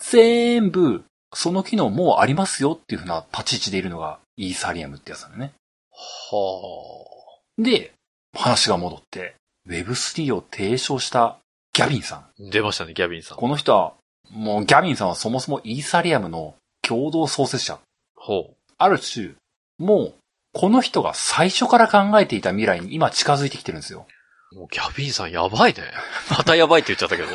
[0.00, 5.52] 全部その機能もうありますよっていうふうな立ち位置でいるのがイーサリアムってやつなんだね。
[5.92, 6.36] う。
[6.36, 7.92] はで、
[8.34, 9.34] 話が戻って、
[9.68, 11.38] Web3 を提唱した
[11.74, 12.18] ギャビンさん。
[12.20, 12.30] あ。
[12.38, 13.38] 出ましたね、ギャビンさん。
[13.38, 13.94] この人は、
[14.30, 16.54] もうギャビンさんはそもそもイーサリアムの
[16.88, 17.78] 共同創設者。
[18.16, 19.34] ほある種、
[19.78, 20.14] もう、
[20.54, 24.06] この人が最初から考えていた未来に今近づいてきてるんですよ。
[24.52, 24.56] う。
[24.56, 25.82] もうギャビンさんやばいね。
[26.30, 27.28] またやばいって言っちゃったけど。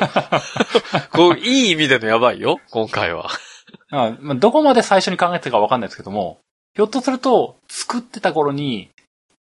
[1.12, 3.30] こう、いい意味でのやばいよ、今回は。
[3.90, 6.40] あ まあどこまで最初に考えてたかわかんないですけども、
[6.74, 8.90] ひょっとすると、作ってた頃に、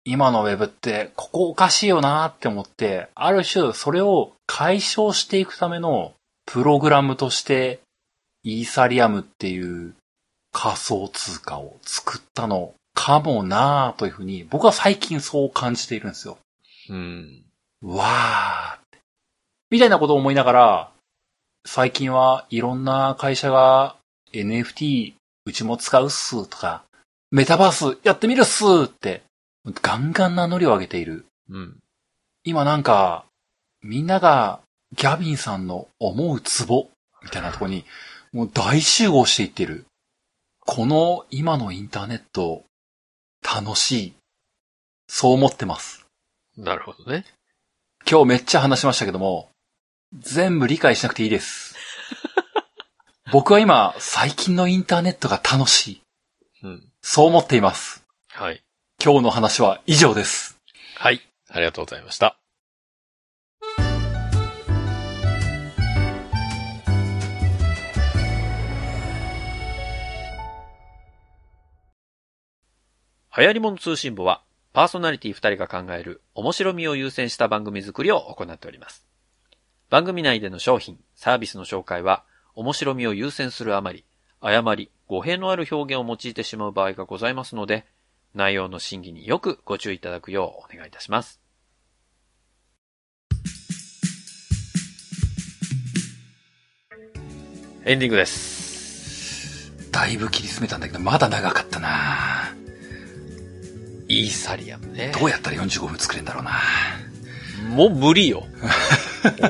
[0.04, 6.14] 今のウェブって、ここおかしいよなって思って、ある種、それを解消していくための、
[6.46, 7.80] プログラムとして、
[8.42, 9.94] イーサリアムっていう
[10.52, 16.38] 仮想通貨を作ったのかもなというふうに、僕は最近そう感じているんですよ。
[16.88, 17.44] うん。
[17.82, 18.98] わーって。
[19.70, 20.92] みたいなことを思いながら、
[21.66, 23.96] 最近はいろんな会社が
[24.32, 25.14] NFT
[25.46, 26.84] うちも使うっすとか、
[27.30, 29.22] メタバースやってみるっすって、
[29.82, 31.26] ガンガン名乗りを上げている。
[31.48, 31.76] うん。
[32.44, 33.24] 今なんか、
[33.82, 34.60] みんなが
[34.96, 36.88] ギャビンさんの思うツボ
[37.22, 37.84] みたいなところに、
[38.32, 39.84] もう大集合していってる。
[40.72, 42.62] この今のインターネット、
[43.42, 44.14] 楽しい。
[45.08, 46.06] そう思ってます。
[46.56, 47.24] なるほどね。
[48.08, 49.50] 今日めっちゃ話しましたけども、
[50.16, 51.74] 全部理解しなくていいです。
[53.32, 56.02] 僕は今、最近のインターネットが楽しい。
[56.62, 56.92] うん。
[57.02, 58.04] そう思っています。
[58.28, 58.62] はい。
[59.04, 60.56] 今日の話は以上です。
[60.94, 61.20] はい。
[61.48, 62.39] ありがとうございました。
[73.40, 74.42] 流行り物通信簿は、
[74.74, 79.06] パーソナリティ2人が考える面白みを優先した番組作りを行っております。
[79.88, 82.22] 番組内での商品、サービスの紹介は、
[82.54, 84.04] 面白みを優先するあまり、
[84.40, 87.86] 誤り、語弊のある表現を用いてしまう場合がございますので、
[88.34, 91.40] 内容の審議によくご注意いただくようお願いいたします。
[97.86, 99.90] エンディングです。
[99.90, 102.59] だいぶ切り詰めたんだけど、まだ長かったな
[104.10, 105.12] イーサリアムね。
[105.18, 106.52] どうやったら45分作れんだろうな
[107.74, 108.44] もう無理よ。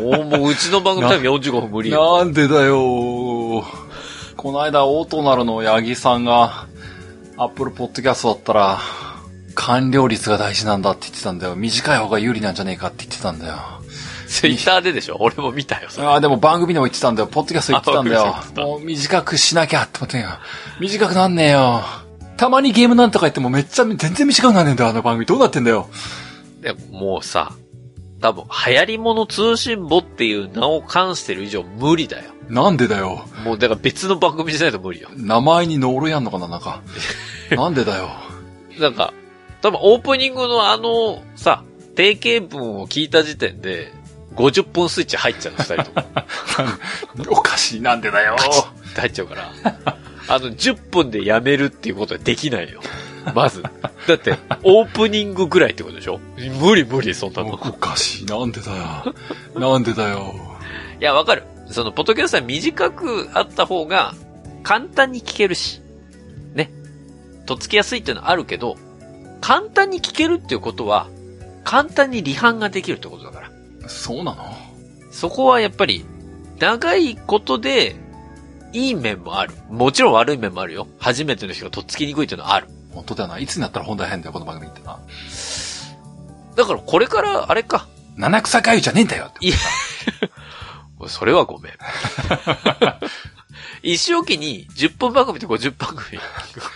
[0.00, 2.18] もう、もううちの番組タイム45分無理よ。
[2.18, 3.64] なんでだよ
[4.36, 6.66] この間、オートナルの八木さんが、
[7.38, 8.78] アップルポッドキャストだったら、
[9.54, 11.56] 完了率が大事なんだって言ってたんだよ。
[11.56, 13.56] 短い方が有利なんじゃねえかって言ってたんだよ。
[14.28, 15.16] ツイッターででしょ？
[15.18, 15.88] 俺も見たよ。
[15.98, 17.26] ああ、でも番組でも言ってたんだよ。
[17.26, 18.36] ポッドキャスト言ってたんだよ
[18.66, 20.28] もう短くしなきゃって思ってんよ。
[20.78, 21.82] 短くなんねえよ。
[22.40, 25.26] たまにゲームなんとか言ってもめっちゃ全然短くなんねえんだよ、あの番組。
[25.26, 25.90] どうなってんだよ。
[26.62, 27.52] でももうさ、
[28.22, 32.30] 多分、流行り物通信簿っていう名を冠してる以上無理だよ。
[32.48, 33.26] なんでだよ。
[33.44, 35.10] もうだから別の番組じゃないと無理よ。
[35.18, 36.80] 名前にノーロやんのかな、なんか。
[37.54, 38.08] なんでだよ。
[38.78, 39.12] なんか、
[39.60, 41.62] 多分オープニングのあの、さ、
[41.94, 43.92] 定型文を聞いた時点で、
[44.34, 46.00] 50分スイッチ入っちゃう、二人と
[47.28, 47.36] も。
[47.38, 48.36] おかしい、なんでだよ。
[48.96, 50.00] 入っちゃうから。
[50.30, 52.80] あの、10分でやめるっていうことはできないよ。
[53.34, 53.62] まず。
[53.62, 56.20] だって、オープニングぐらいってことでしょ？
[56.60, 57.58] 無理無理、そんなおの。
[57.58, 59.14] かしい、なんでだよ。
[59.60, 60.34] なんでだよ。
[61.00, 61.42] いや、わかる。
[61.70, 64.14] その、ポッドキャストは短くあった方が、
[64.62, 65.80] 簡単に聞けるし、
[66.54, 66.70] ね。
[67.46, 68.76] とっつきやすいっていうのはあるけど、
[69.40, 71.08] 簡単に聞けるっていうことは、
[71.64, 73.88] 簡単に離反ができるってことだから。
[73.88, 74.44] そうなの？
[75.10, 76.04] そこはやっぱり、
[76.60, 77.96] 長いことで、
[78.72, 79.54] いい面もある。
[79.68, 80.86] もちろん悪い面もあるよ。
[80.98, 82.68] 初めての人がとっつきにくいっていうのはある。
[82.92, 83.38] 本当だよな。
[83.38, 84.98] いつになったら本題入んだよ、この番組ってな。
[86.56, 87.88] だからこれから、あれか。
[88.16, 89.46] 七草がゆじゃねえんだよって。
[89.46, 89.56] いや、
[91.08, 91.72] それはごめん。
[93.82, 96.20] 一生期に10分番組と50番組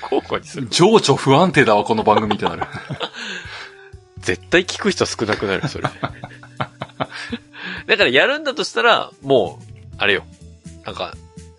[0.02, 0.68] 交互にする。
[0.70, 2.62] 情緒不安定だわ、この番組ってなる。
[4.18, 5.84] 絶対聞く人少なくなる、それ。
[7.86, 9.64] だからやるんだとしたら、もう、
[9.98, 10.24] あれよ。
[10.86, 11.14] なんか、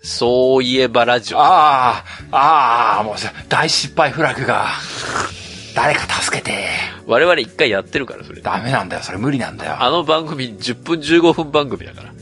[0.06, 1.38] そういえばラジオ。
[1.40, 4.68] ああ、ああ、もうさ、大失敗フラグが。
[5.74, 6.68] 誰か助けて。
[7.06, 8.40] 我々一回やってるから、それ。
[8.40, 9.82] ダメなんだよ、それ無理なんだよ。
[9.82, 12.12] あの番組10分15分番組だから。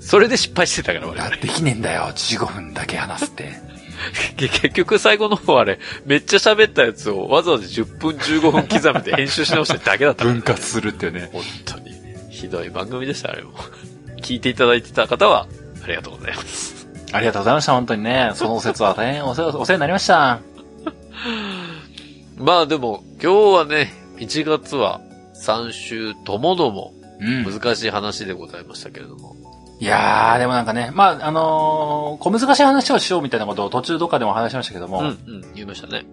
[0.00, 1.36] それで失敗してたから、我々。
[1.36, 3.52] できねえんだよ、15分だけ話すって。
[4.36, 11.30] 結局最後の方あれ、めっちゃ喋ったやつをわざわざ10分15分刻みで編集し直してるだけだったからね分割するってね。
[11.32, 11.92] 本当に。
[12.30, 13.52] ひどい番組でした、あれも。
[14.20, 15.46] 聞いていただいてた方は、
[15.84, 16.81] ありがとうございます。
[17.12, 18.32] ありがとうございました、本当にね。
[18.36, 20.40] その説は大変お世話お世話になりました。
[22.36, 25.00] まあでも、今日はね、1月は
[25.34, 27.44] 3週ともどもうん。
[27.44, 29.36] 難しい話でございましたけれども。
[29.78, 36.04] いやー、でもなんかね、まあ、あのー小難しい話をしようみたいなことを途中どっかでも話しましたけども、うん、うん、言いましたね。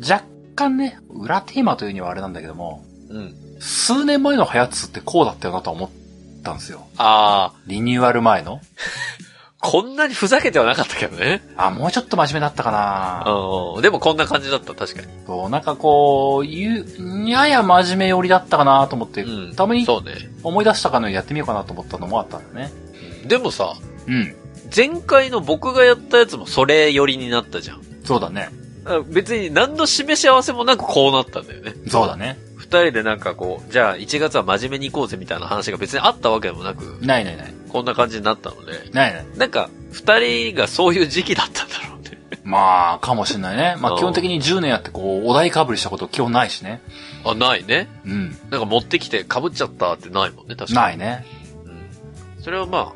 [0.00, 3.34] 若干ね、裏テーマというにはあれなんだけども、うん。
[3.60, 5.90] 数年前のハヤツってこうだったよなとは思っ
[6.42, 6.86] たんですよ。
[6.98, 8.60] あー、リニューアル前の。
[9.60, 11.42] こんなにふざけてはなかったけどね。
[11.56, 13.24] あ、もうちょっと真面目だったかな
[13.76, 13.82] うん。
[13.82, 15.08] でもこんな感じだった、確かに。
[15.26, 16.84] そう、なんかこう、ゆ
[17.26, 19.56] やや真面目寄りだったかなと思って、うん。
[19.56, 20.12] たまにそうね。
[20.42, 22.70] 思い出したかのようにやってみようかなと思ったのもあったんだね。
[23.26, 23.74] でもさ、
[24.06, 24.34] うん。
[24.74, 27.82] 前回の僕がやったやつもそれ寄りになったじゃん。
[28.04, 28.50] そうだね。
[28.84, 31.74] あ別に何の示し合わせもなくこうなったんだよね。
[31.88, 32.38] そうだね。
[32.66, 37.54] 二人でなんかこう、じゃあ1月は真面目に行こうぜみたいな話が別にあったわけでもなく、ないないない。
[37.68, 39.26] こんな感じになったので、ないない。
[39.36, 42.18] なんか二人がそういう時期だったんだろうね。
[42.42, 43.76] まあ、かもしんないね。
[43.78, 46.82] まうんあ基本的に10年やってこう、お題かぶりしたこと基本ないしね。
[47.24, 47.88] あ、ないね。
[48.04, 48.30] うん。
[48.50, 50.98] なんか持ってきて被っちゃったってないもんね、確かに。
[50.98, 51.24] ないね。
[51.64, 52.42] うん。
[52.42, 52.92] それはま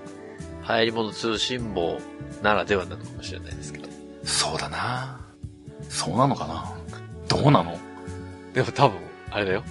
[0.66, 1.98] あ、流行り物通信簿
[2.42, 3.88] ならではなのかもしれないですけど。
[4.24, 5.20] そうだな。
[5.88, 6.72] そうなのかな。
[7.28, 7.78] どうなの？
[8.54, 8.98] でも多分、
[9.30, 9.64] あれだよ。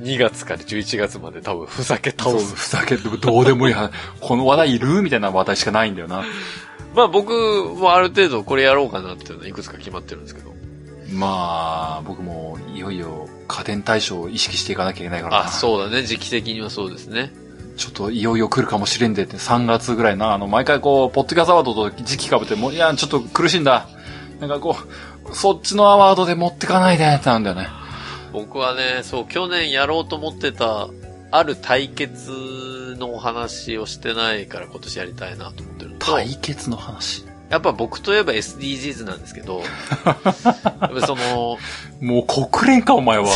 [0.00, 2.54] 2月から11月まで多分ふざけ倒す。
[2.54, 3.92] ふざけて、どうでもいい話。
[4.20, 6.24] この話題いるみたいな話題しかないんだよな。
[6.94, 7.32] まあ僕
[7.76, 10.54] もある程度これやろうかなっていうのはいくつか決まってるんですけど。
[11.12, 15.44] まあ、僕もいよいよ家電対象を意識していかなきゃいけないからな。
[15.46, 16.02] あ、そうだね。
[16.02, 17.32] 時期的にはそうですね。
[17.76, 23.88] ちょっといよいよ来るかもしれんでって、3月ぐらいな、あの、毎回こう、ポッドキャストアワードと時期被って、もう、いや、ちょっと苦しいんだ。
[24.40, 24.76] なんかこ
[25.30, 27.68] う、そっちのアワードで持ってかないでってなんだよね。
[28.34, 30.88] 僕はね、そう、去年やろうと思ってた、
[31.30, 37.24] ある対決のお話をしてないから今年やりたいなと思ってるのと、対決の話。
[37.48, 39.62] やっぱ僕といえば SDGs なんですけど、
[41.06, 41.58] その、
[42.00, 43.26] もう国連か、お前は。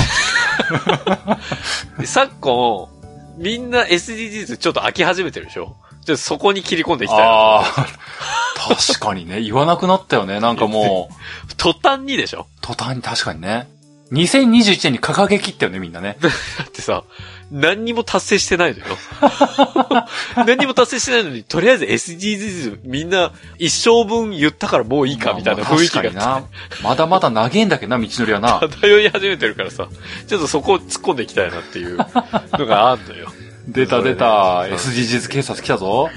[2.05, 2.88] 昨今、
[3.36, 5.76] みんな SDGs ちょっと飽き始めてるでしょ？
[6.05, 7.62] ちょっとそこに切り込んでいきたいな
[8.57, 10.40] 確かにね、言わなくなったよね。
[10.40, 11.09] なんかも
[11.51, 12.46] う、 途端にでしょ？
[12.61, 13.68] 途端に確かにね。
[14.13, 16.17] 2021年に掲げ切ったよね、みんなね。
[16.23, 16.29] だ
[16.65, 17.05] ってさ、
[17.51, 18.97] 何にも達成してないのよ。
[20.37, 26.43] 何にも達成してないのに、とりあえず SDGs みんな一生分言ったからもういいかみたいなまあ雰囲気が確かにな。
[26.83, 28.61] まだまだ長えんだけどな、道のりはな。
[28.81, 29.89] 漂い始めてるからさ、
[30.27, 33.33] ちょっとそこを突っ込んでいきたいなっていうのがあんのよ。
[33.67, 36.11] 出た出た、ね SDGs 警察来たぞ。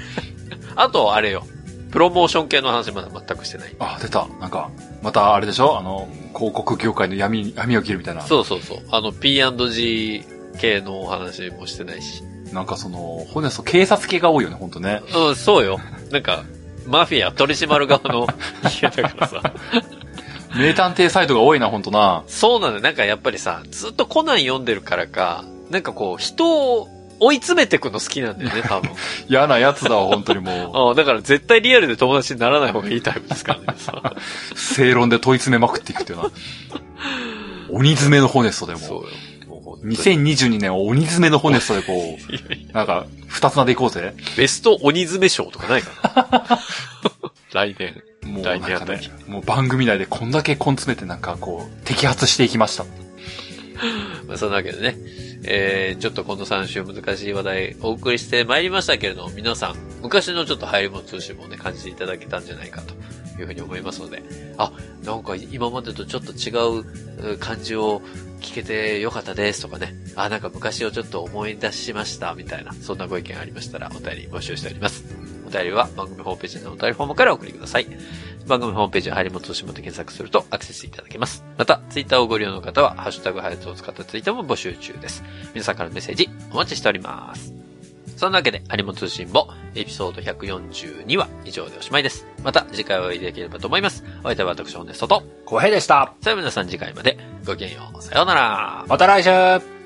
[0.75, 1.45] あと、あれよ。
[1.91, 3.75] プロモーション系の話まだ全くしてない。
[3.79, 4.27] あ、出た。
[4.39, 4.69] なんか、
[5.03, 5.77] またあれでしょ？
[5.77, 8.21] あの、広告業界の闇に、闇を切るみたいな。
[8.21, 8.77] そうそうそう。
[8.91, 10.23] あの、P&G
[10.59, 12.23] 系のお話もしてないし。
[12.53, 12.97] なんかその、
[13.29, 15.01] ホネスト警察系が多いよね、ほんとね。
[15.15, 15.79] うん、そうよ。
[16.11, 16.43] なんか、
[16.87, 18.27] マフィア取り締まる側の
[18.67, 19.53] 人間だからさ。
[20.57, 22.23] 名探偵サイトが多いな、ほんとな。
[22.27, 22.81] そうなんだよ。
[22.81, 26.87] なんかやっぱりさ、ずっとコナン読んでるからか、なんかこう、人を
[27.21, 28.89] 追い詰めてくの好きなんだよね、 多分。
[29.29, 33.79] 嫌なやつだわ、本当にも あだから絶対リアルで友達にならない方がいいタイプですからね。
[34.55, 36.31] 正論で問い詰めまくっていくっていうのは。
[37.69, 38.79] 鬼詰めのホネストでも。
[38.79, 39.07] そうよ。
[39.47, 44.13] もう本当に2022年は鬼詰めのホネストでこう、なんか、二つ名でいこうぜ。
[44.35, 46.59] ベスト鬼詰め賞とかないかな
[47.53, 48.03] 来年。
[48.25, 48.93] もう来年あた
[49.27, 52.85] もう番組内でこんだけ根詰めてなんかこう、摘発していきました。
[54.27, 54.97] まあ、そんなわけでね、
[55.43, 62.93] えー、ちょっとこの3週難しい話題お送りしてまいりましたけれども、皆さん、昔のちょっと流行り物通信もね、感じていただけたんじゃないかと
[63.41, 64.23] いうふうに思いますので、
[64.57, 64.71] あ、
[65.03, 68.01] なんか今までとちょっと違う感じを
[68.39, 75.05] 聞けてよかったですとかね、あ、なんか昔をちょっと思い出しましたみたいな、そんなご意見ありましたらお便り募集しております。
[75.47, 77.87] お便りは番組ホームページのお便りフォームからお送りください。
[78.47, 81.43] 番組ホームページ、ハリモ通信もで検索するとアクセスいただけます。
[81.57, 85.23] また、ツイッターをご利用の方は、ハッシュタグハヤツを使ったツイートも募集中です。
[85.53, 87.53] 皆さんからのメッセージ、お待ちしております。
[88.17, 92.27] そんなわけで、ハリモ通信簿、エピソード142は以上でおしまいです。
[92.43, 94.03] また、次回お会いできればと思います。
[94.19, 96.13] お相手は私、ホネストと、小平でした。
[96.21, 98.01] さあ皆さん次回まで、ごきげんよう。
[98.01, 98.85] さようなら。
[98.87, 99.80] また来週